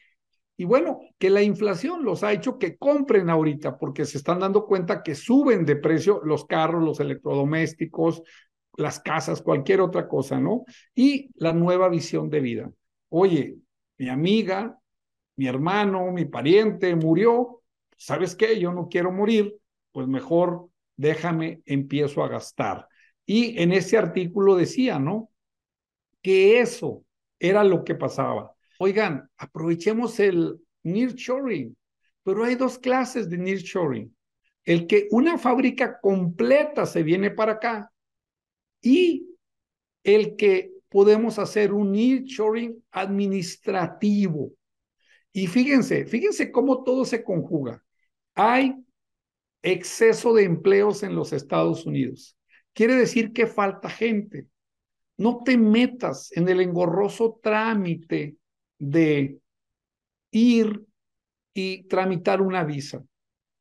[0.61, 4.67] Y bueno, que la inflación los ha hecho que compren ahorita porque se están dando
[4.67, 8.23] cuenta que suben de precio los carros, los electrodomésticos,
[8.77, 10.65] las casas, cualquier otra cosa, ¿no?
[10.97, 12.73] Y la nueva visión de vida.
[13.09, 13.57] Oye,
[13.99, 14.77] mi amiga,
[15.37, 17.63] mi hermano, mi pariente murió,
[17.97, 18.59] ¿sabes qué?
[18.59, 19.57] Yo no quiero morir,
[19.93, 22.89] pues mejor déjame, empiezo a gastar.
[23.25, 25.31] Y en ese artículo decía, ¿no?
[26.21, 27.05] Que eso
[27.39, 28.58] era lo que pasaba.
[28.79, 31.76] Oigan, aprovechemos el nearshoring,
[32.22, 34.14] pero hay dos clases de nearshoring.
[34.64, 37.93] El que una fábrica completa se viene para acá
[38.81, 39.29] y
[40.05, 44.53] el que podemos hacer un nearshoring administrativo.
[45.33, 47.85] Y fíjense, fíjense cómo todo se conjuga.
[48.35, 48.74] Hay
[49.62, 52.37] exceso de empleos en los Estados Unidos.
[52.72, 54.47] Quiere decir que falta gente.
[55.16, 58.38] No te metas en el engorroso trámite
[58.79, 59.41] de
[60.31, 60.85] ir
[61.55, 63.03] y tramitar una visa.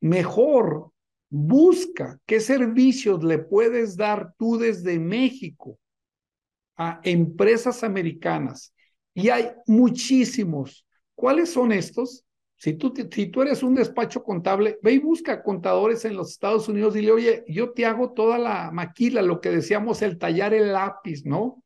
[0.02, 0.92] Mejor
[1.30, 5.80] busca qué servicios le puedes dar tú desde México
[6.76, 8.74] a empresas americanas.
[9.14, 10.86] Y hay muchísimos.
[11.16, 12.24] ¿Cuáles son estos?
[12.56, 16.68] Si tú, si tú eres un despacho contable, ve y busca contadores en los Estados
[16.70, 20.54] Unidos y dile, oye, yo te hago toda la maquila, lo que decíamos, el tallar
[20.54, 21.64] el lápiz, ¿no?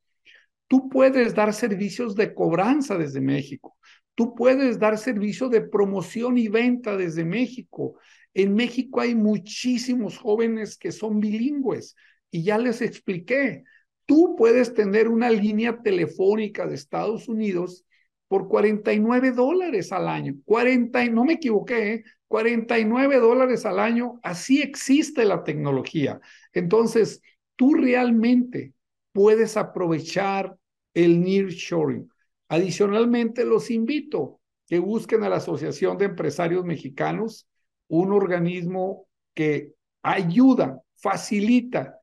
[0.72, 3.78] Tú puedes dar servicios de cobranza desde México.
[4.16, 8.00] Tú puedes dar servicio de promoción y venta desde México.
[8.34, 11.98] En México hay muchísimos jóvenes que son bilingües
[12.32, 13.66] y ya les expliqué.
[14.06, 17.84] Tú puedes tener una línea telefónica de Estados Unidos
[18.30, 20.36] por 49 dólares al año.
[20.46, 23.20] 40, no me equivoqué, 49 ¿eh?
[23.20, 24.22] dólares al año.
[24.24, 26.22] Así existe la tecnología.
[26.54, 27.22] Entonces,
[27.58, 28.74] tú realmente
[29.12, 30.56] puedes aprovechar
[30.94, 32.10] el nearshoring.
[32.50, 37.48] Adicionalmente, los invito que busquen a la Asociación de Empresarios Mexicanos,
[37.88, 42.00] un organismo que ayuda, facilita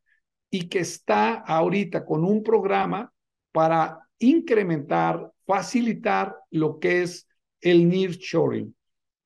[0.50, 3.12] y que está ahorita con un programa
[3.52, 7.26] para incrementar, facilitar lo que es
[7.60, 8.74] el nearshoring.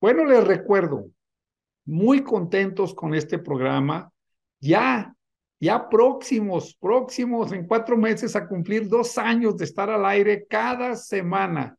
[0.00, 1.06] Bueno, les recuerdo,
[1.84, 4.12] muy contentos con este programa.
[4.60, 5.14] Ya
[5.62, 10.96] ya próximos, próximos en cuatro meses a cumplir dos años de estar al aire cada
[10.96, 11.78] semana.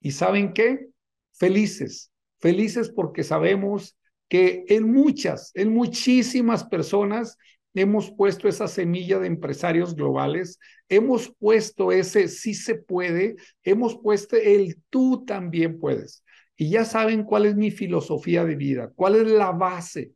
[0.00, 0.86] ¿Y saben qué?
[1.32, 3.98] Felices, felices porque sabemos
[4.28, 7.36] que en muchas, en muchísimas personas
[7.74, 14.36] hemos puesto esa semilla de empresarios globales, hemos puesto ese sí se puede, hemos puesto
[14.36, 16.22] el tú también puedes.
[16.56, 20.12] Y ya saben cuál es mi filosofía de vida, cuál es la base,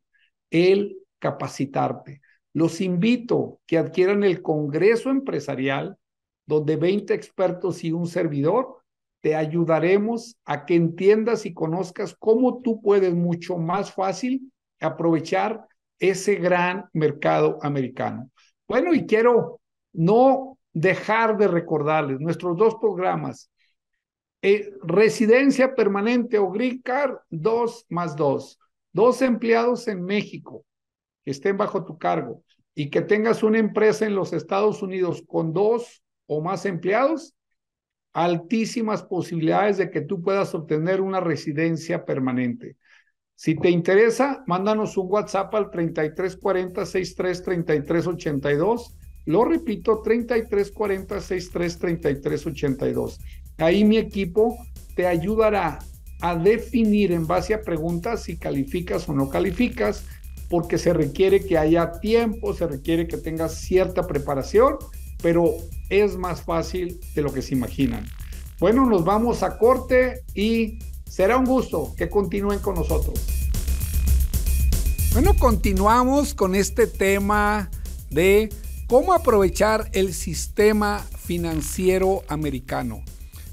[0.50, 2.20] el capacitarte.
[2.54, 5.96] Los invito que adquieran el Congreso Empresarial,
[6.46, 8.82] donde 20 expertos y un servidor
[9.20, 15.66] te ayudaremos a que entiendas y conozcas cómo tú puedes mucho más fácil aprovechar
[15.98, 18.30] ese gran mercado americano.
[18.66, 19.60] Bueno, y quiero
[19.92, 23.48] no dejar de recordarles nuestros dos programas.
[24.42, 28.58] Eh, residencia permanente o Green Card, dos más dos.
[28.92, 30.64] Dos empleados en México,
[31.24, 32.42] que estén bajo tu cargo
[32.74, 37.34] y que tengas una empresa en los Estados Unidos con dos o más empleados,
[38.12, 42.76] altísimas posibilidades de que tú puedas obtener una residencia permanente.
[43.34, 48.96] Si te interesa, mándanos un WhatsApp al 3340 633382.
[49.26, 53.20] Lo repito, 3340 633382.
[53.58, 54.56] Ahí mi equipo
[54.94, 55.78] te ayudará
[56.20, 60.06] a definir en base a preguntas si calificas o no calificas
[60.52, 64.76] porque se requiere que haya tiempo, se requiere que tengas cierta preparación,
[65.22, 65.54] pero
[65.88, 68.04] es más fácil de lo que se imaginan.
[68.60, 70.78] Bueno, nos vamos a corte y
[71.08, 73.18] será un gusto que continúen con nosotros.
[75.14, 77.70] Bueno, continuamos con este tema
[78.10, 78.50] de
[78.88, 83.02] cómo aprovechar el sistema financiero americano.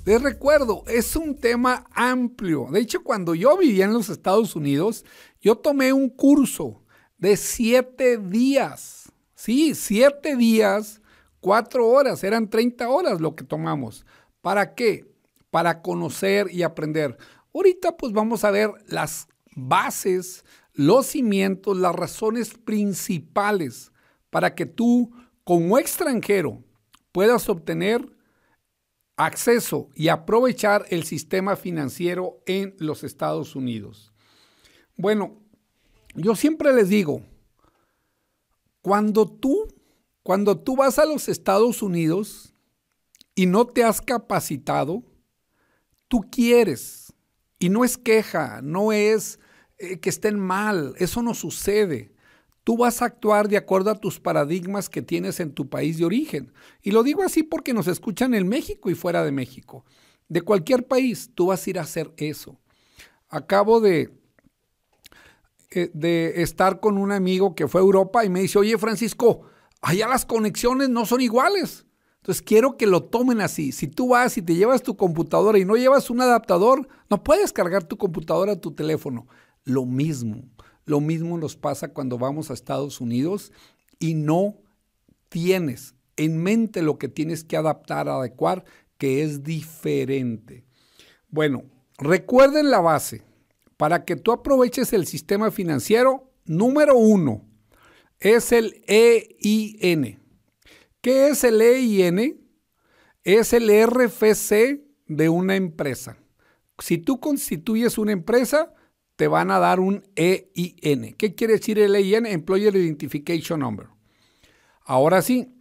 [0.04, 2.68] Les recuerdo, es un tema amplio.
[2.70, 5.06] De hecho, cuando yo vivía en los Estados Unidos,
[5.40, 6.82] yo tomé un curso
[7.20, 9.12] de siete días.
[9.36, 11.02] Sí, siete días,
[11.40, 14.06] cuatro horas, eran 30 horas lo que tomamos.
[14.42, 15.06] ¿Para qué?
[15.50, 17.18] Para conocer y aprender.
[17.54, 20.44] Ahorita pues vamos a ver las bases,
[20.74, 23.92] los cimientos, las razones principales
[24.30, 25.12] para que tú
[25.44, 26.64] como extranjero
[27.12, 28.08] puedas obtener
[29.18, 34.14] acceso y aprovechar el sistema financiero en los Estados Unidos.
[34.96, 35.42] Bueno,
[36.16, 37.22] yo siempre les digo,
[38.82, 39.68] cuando tú,
[40.24, 42.54] cuando tú vas a los Estados Unidos
[43.36, 45.04] y no te has capacitado,
[46.08, 47.14] tú quieres.
[47.60, 49.40] Y no es queja, no es
[49.78, 52.14] eh, que estén mal, eso no sucede.
[52.64, 56.06] Tú vas a actuar de acuerdo a tus paradigmas que tienes en tu país de
[56.06, 56.54] origen.
[56.82, 59.86] Y lo digo así porque nos escuchan en México y fuera de México.
[60.28, 62.60] De cualquier país, tú vas a ir a hacer eso.
[63.30, 64.19] Acabo de,
[65.70, 69.42] de estar con un amigo que fue a Europa y me dice, oye Francisco,
[69.82, 71.86] allá las conexiones no son iguales.
[72.18, 73.72] Entonces quiero que lo tomen así.
[73.72, 77.54] Si tú vas y te llevas tu computadora y no llevas un adaptador, no puedes
[77.54, 79.28] cargar tu computadora a tu teléfono.
[79.64, 80.44] Lo mismo.
[80.86, 83.52] Lo mismo nos pasa cuando vamos a Estados Unidos
[84.00, 84.56] y no
[85.30, 88.66] tienes en mente lo que tienes que adaptar, adecuar,
[88.98, 90.66] que es diferente.
[91.30, 91.64] Bueno,
[91.98, 93.24] recuerden la base.
[93.80, 97.48] Para que tú aproveches el sistema financiero, número uno,
[98.20, 100.20] es el EIN.
[101.00, 102.46] ¿Qué es el EIN?
[103.24, 106.18] Es el RFC de una empresa.
[106.80, 108.74] Si tú constituyes una empresa,
[109.16, 111.16] te van a dar un EIN.
[111.18, 112.26] ¿Qué quiere decir el EIN?
[112.26, 113.88] Employer Identification Number.
[114.84, 115.54] Ahora sí,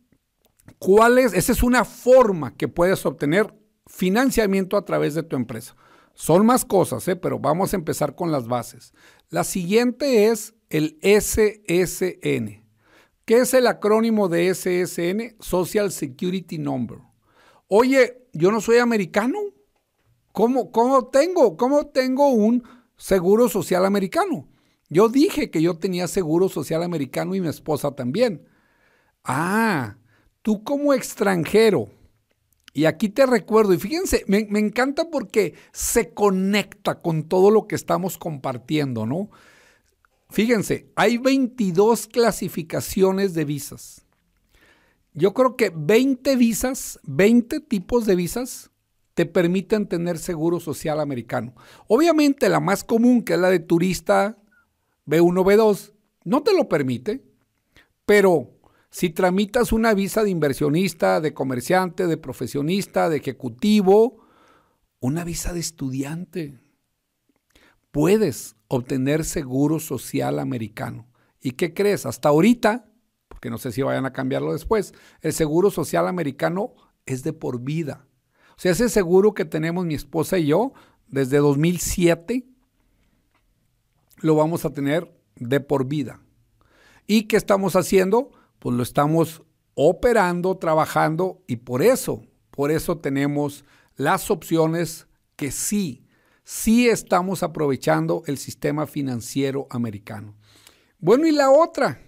[0.81, 1.35] ¿cuál es?
[1.35, 3.55] Esa es una forma que puedes obtener
[3.87, 5.77] financiamiento a través de tu empresa.
[6.19, 7.15] Son más cosas, ¿eh?
[7.15, 8.93] pero vamos a empezar con las bases.
[9.31, 12.65] La siguiente es el SSN.
[13.25, 15.37] ¿Qué es el acrónimo de SSN?
[15.41, 16.99] Social Security Number.
[17.69, 19.39] Oye, yo no soy americano.
[20.33, 21.57] ¿Cómo, cómo tengo?
[21.57, 22.65] ¿Cómo tengo un
[22.99, 24.47] seguro social americano.
[24.91, 28.47] Yo dije que yo tenía seguro social americano y mi esposa también.
[29.25, 29.97] Ah,
[30.43, 31.89] tú como extranjero,
[32.79, 37.67] y aquí te recuerdo, y fíjense, me, me, encanta porque se conecta con todo lo
[37.67, 39.31] que estamos compartiendo, ¿no?
[40.31, 44.07] Fíjense, hay 22 clasificaciones de visas.
[45.13, 48.71] Yo creo que 20 visas, 20 tipos de visas
[49.15, 51.57] te permiten tener seguro social americano.
[51.89, 54.39] Obviamente la más común, que es la de turista
[55.05, 57.25] B1, B2, no te lo permite,
[58.07, 58.53] pero
[58.91, 64.25] si tramitas una visa de inversionista, de comerciante, de profesionista, de ejecutivo,
[65.01, 66.59] una visa de estudiante,
[67.91, 71.07] puedes obtener seguro social americano.
[71.41, 72.07] ¿Y qué crees?
[72.07, 72.91] Hasta ahorita,
[73.29, 76.75] porque no sé si vayan a cambiarlo después, el seguro social americano
[77.07, 78.07] es de por vida.
[78.57, 80.73] O sea, ese seguro que tenemos mi esposa y yo
[81.07, 82.47] desde 2007
[84.21, 86.21] lo vamos a tener de por vida.
[87.07, 88.33] ¿Y qué estamos haciendo?
[88.59, 89.43] Pues lo estamos
[89.75, 93.65] operando, trabajando y por eso, por eso tenemos
[93.97, 95.07] las opciones
[95.37, 96.05] que sí,
[96.43, 100.35] sí estamos aprovechando el sistema financiero americano.
[100.99, 102.03] Bueno, y la otra,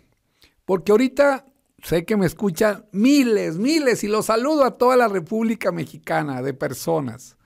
[0.65, 1.47] porque ahorita
[1.83, 6.55] sé que me escuchan miles, miles, y los saludo a toda la República Mexicana de
[6.55, 7.37] personas.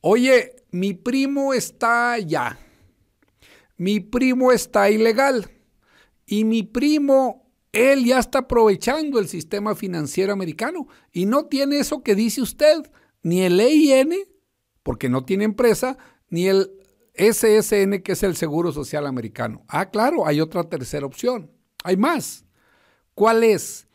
[0.00, 2.58] Oye, mi primo está allá,
[3.76, 5.50] mi primo está ilegal,
[6.26, 7.45] y mi primo,
[7.76, 12.90] él ya está aprovechando el sistema financiero americano, y no tiene eso que dice usted,
[13.22, 14.14] ni el EIN,
[14.82, 15.98] porque no tiene empresa,
[16.30, 16.72] ni el
[17.14, 19.62] SSN, que es el Seguro Social Americano.
[19.68, 21.50] Ah, claro, hay otra tercera opción,
[21.84, 22.46] hay más.
[23.14, 23.86] ¿Cuál es?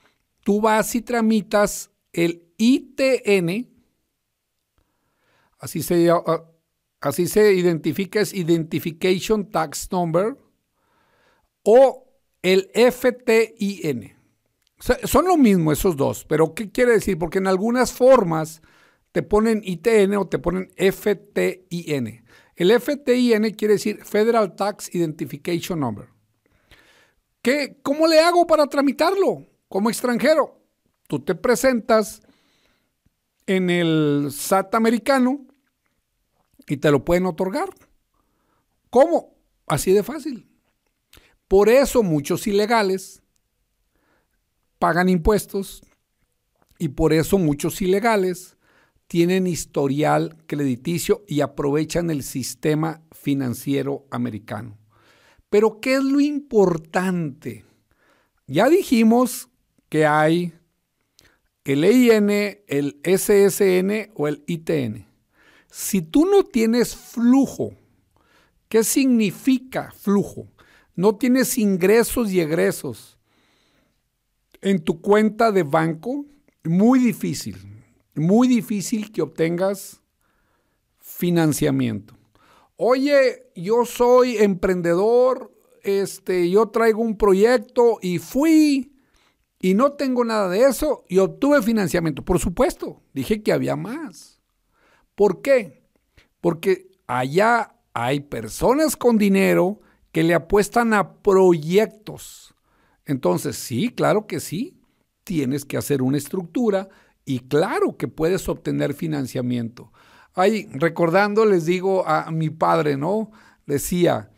[0.44, 3.68] Tú vas y tramitas el ITN,
[5.58, 6.44] así se, ah,
[7.00, 10.38] así se identifica, es Identification Tax Number,
[11.64, 12.11] o
[12.42, 14.16] el FTIN.
[15.04, 17.18] son lo mismo esos dos, pero ¿qué quiere decir?
[17.18, 18.62] Porque en algunas formas
[19.12, 22.26] te ponen ITN o te ponen FTIN.
[22.56, 26.08] El FTIN quiere decir Federal Tax Identification Number.
[27.42, 30.60] ¿Qué, ¿Cómo le hago para tramitarlo como extranjero?
[31.08, 32.22] Tú te presentas
[33.48, 35.46] en el SAT americano
[36.68, 37.70] y te lo pueden otorgar.
[38.90, 39.36] ¿Cómo?
[39.68, 40.51] Así de fácil.
[41.52, 43.22] Por eso muchos ilegales
[44.80, 45.84] pagan impuestos
[46.80, 48.56] y por eso muchos ilegales
[49.08, 54.78] tienen historial crediticio y aprovechan el sistema financiero americano.
[55.50, 57.66] Pero ¿qué es lo importante?
[58.48, 59.50] Ya dijimos
[59.90, 60.54] que hay
[61.66, 62.30] el EIN,
[62.66, 65.06] el SSN o el ITN.
[65.70, 67.74] Si tú no tienes flujo,
[68.70, 70.48] ¿qué significa flujo?
[71.02, 73.18] No tienes ingresos y egresos
[74.62, 76.28] en tu cuenta de banco,
[76.64, 77.58] muy difícil,
[78.14, 80.00] muy difícil que obtengas
[81.00, 82.16] financiamiento.
[82.76, 88.94] Oye, yo soy emprendedor, este, yo traigo un proyecto y fui
[89.60, 92.24] y no tengo nada de eso y obtuve financiamiento.
[92.24, 94.40] Por supuesto, dije que había más.
[95.16, 95.82] ¿Por qué?
[96.42, 99.82] Porque allá hay personas con dinero
[100.12, 102.54] que le apuestan a proyectos.
[103.06, 104.80] Entonces, sí, claro que sí,
[105.24, 106.90] tienes que hacer una estructura
[107.26, 109.92] y claro que puedes obtener financiamiento.
[110.34, 113.32] Ahí, recordando, les digo a mi padre, ¿no?
[113.66, 114.32] Decía,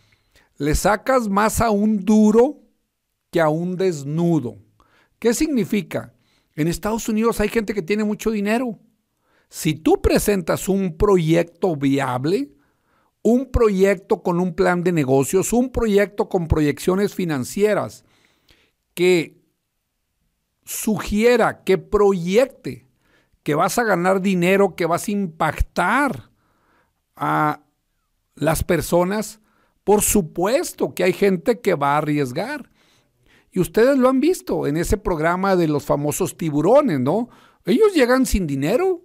[0.58, 2.62] le sacas más a un duro
[3.32, 4.58] que a un desnudo.
[5.20, 6.14] ¿Qué significa?
[6.56, 8.80] En Estados Unidos hay gente que tiene mucho dinero.
[9.50, 12.52] Si tú presentas un proyecto viable,
[13.24, 18.04] un proyecto con un plan de negocios, un proyecto con proyecciones financieras
[18.94, 19.42] que
[20.66, 22.88] sugiera, que proyecte
[23.42, 26.30] que vas a ganar dinero, que vas a impactar
[27.16, 27.64] a
[28.36, 29.40] las personas,
[29.84, 32.70] por supuesto que hay gente que va a arriesgar.
[33.52, 37.30] Y ustedes lo han visto en ese programa de los famosos tiburones, ¿no?
[37.66, 39.02] Ellos llegan sin dinero.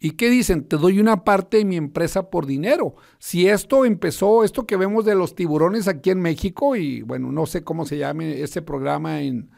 [0.00, 0.68] ¿Y qué dicen?
[0.68, 2.94] Te doy una parte de mi empresa por dinero.
[3.18, 7.46] Si esto empezó, esto que vemos de los tiburones aquí en México, y bueno, no
[7.46, 9.50] sé cómo se llame ese programa en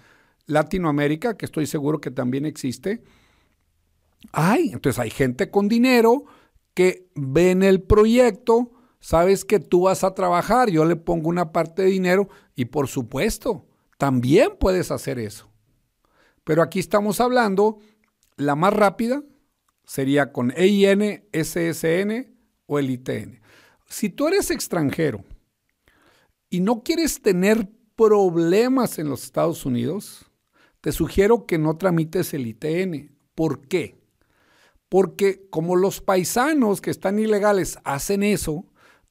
[0.46, 3.02] Latinoamérica, que estoy seguro que también existe.
[4.32, 6.24] Ay, entonces hay gente con dinero
[6.72, 11.82] que ven el proyecto, sabes que tú vas a trabajar, yo le pongo una parte
[11.82, 13.66] de dinero y por supuesto,
[13.98, 15.50] también puedes hacer eso.
[16.44, 17.78] Pero aquí estamos hablando,
[18.36, 19.22] la más rápida
[19.90, 22.32] sería con EIN, SSN
[22.66, 23.40] o el ITN.
[23.88, 25.24] Si tú eres extranjero
[26.48, 30.30] y no quieres tener problemas en los Estados Unidos,
[30.80, 33.16] te sugiero que no tramites el ITN.
[33.34, 33.98] ¿Por qué?
[34.88, 38.66] Porque como los paisanos que están ilegales hacen eso,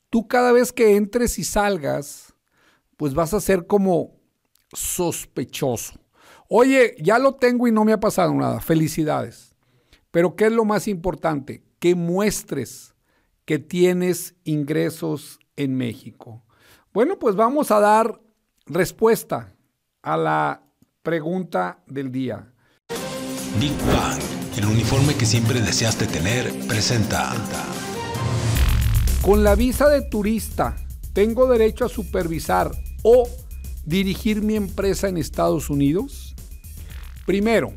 [0.10, 2.34] tú cada vez que entres y salgas,
[2.96, 4.16] pues vas a ser como
[4.72, 6.00] sospechoso.
[6.48, 8.62] Oye, ya lo tengo y no me ha pasado nada.
[8.62, 9.49] Felicidades.
[10.12, 11.64] Pero ¿qué es lo más importante?
[11.80, 12.96] Que muestres
[13.46, 16.44] que tienes ingresos en México.
[16.94, 18.20] Bueno, pues vamos a dar
[18.66, 19.56] respuesta
[20.02, 20.64] a la
[21.04, 22.52] pregunta del día.
[23.60, 24.20] Big Bang,
[24.58, 27.34] el uniforme que siempre deseaste tener, presenta.
[29.22, 30.76] Con la visa de turista,
[31.14, 32.72] ¿tengo derecho a supervisar
[33.04, 33.28] o
[33.86, 36.36] dirigir mi empresa en Estados Unidos?
[37.26, 37.74] Primero,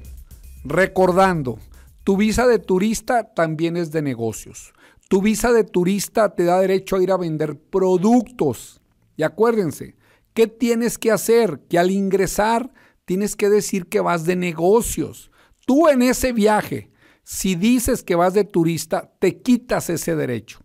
[0.64, 1.58] recordando,
[2.04, 4.72] tu visa de turista también es de negocios.
[5.08, 8.80] Tu visa de turista te da derecho a ir a vender productos.
[9.16, 9.94] Y acuérdense,
[10.34, 11.60] ¿qué tienes que hacer?
[11.68, 12.72] Que al ingresar
[13.04, 15.30] tienes que decir que vas de negocios.
[15.66, 16.90] Tú en ese viaje,
[17.22, 20.60] si dices que vas de turista, te quitas ese derecho.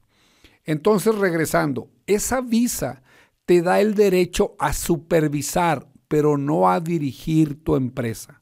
[0.64, 3.04] Entonces, regresando, esa visa
[3.46, 8.37] te da el derecho a supervisar, pero no a dirigir tu empresa.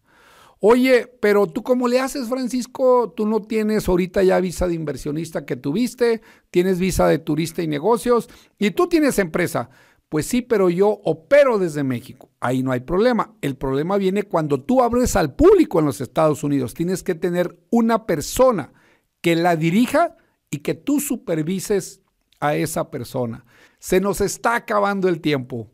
[0.67, 3.13] Oye, pero tú cómo le haces, Francisco?
[3.15, 7.67] Tú no tienes ahorita ya visa de inversionista que tuviste, tienes visa de turista y
[7.67, 9.69] negocios y tú tienes empresa.
[10.09, 12.31] Pues sí, pero yo opero desde México.
[12.39, 13.35] Ahí no hay problema.
[13.41, 16.73] El problema viene cuando tú abres al público en los Estados Unidos.
[16.73, 18.73] Tienes que tener una persona
[19.21, 20.17] que la dirija
[20.49, 22.01] y que tú supervises
[22.39, 23.45] a esa persona.
[23.77, 25.69] Se nos está acabando el tiempo.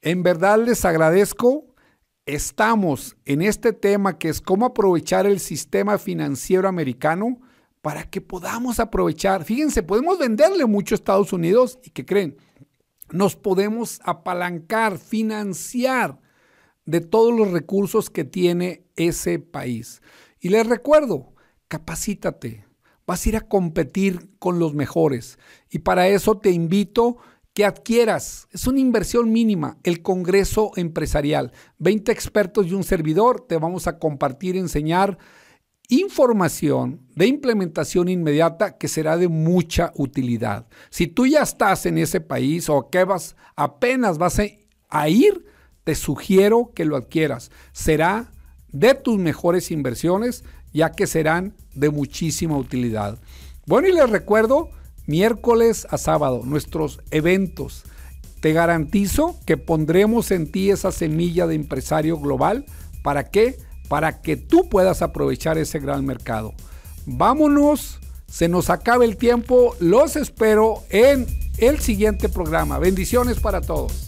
[0.00, 1.67] En verdad les agradezco.
[2.28, 7.40] Estamos en este tema que es cómo aprovechar el sistema financiero americano
[7.80, 9.44] para que podamos aprovechar.
[9.44, 12.36] Fíjense, podemos venderle mucho a Estados Unidos y que creen,
[13.10, 16.20] nos podemos apalancar, financiar
[16.84, 20.02] de todos los recursos que tiene ese país.
[20.38, 21.32] Y les recuerdo,
[21.66, 22.66] capacítate,
[23.06, 25.38] vas a ir a competir con los mejores.
[25.70, 27.16] Y para eso te invito
[27.58, 31.50] que adquieras, es una inversión mínima, el Congreso Empresarial.
[31.78, 35.18] 20 expertos y un servidor te vamos a compartir, enseñar
[35.88, 40.68] información de implementación inmediata que será de mucha utilidad.
[40.88, 44.40] Si tú ya estás en ese país o que vas, apenas vas
[44.88, 45.44] a ir,
[45.82, 47.50] te sugiero que lo adquieras.
[47.72, 48.30] Será
[48.70, 53.18] de tus mejores inversiones ya que serán de muchísima utilidad.
[53.66, 54.70] Bueno, y les recuerdo,
[55.08, 57.82] miércoles a sábado, nuestros eventos.
[58.40, 62.66] Te garantizo que pondremos en ti esa semilla de empresario global.
[63.02, 63.58] ¿Para qué?
[63.88, 66.54] Para que tú puedas aprovechar ese gran mercado.
[67.06, 67.98] Vámonos,
[68.28, 69.74] se nos acaba el tiempo.
[69.80, 72.78] Los espero en el siguiente programa.
[72.78, 74.07] Bendiciones para todos.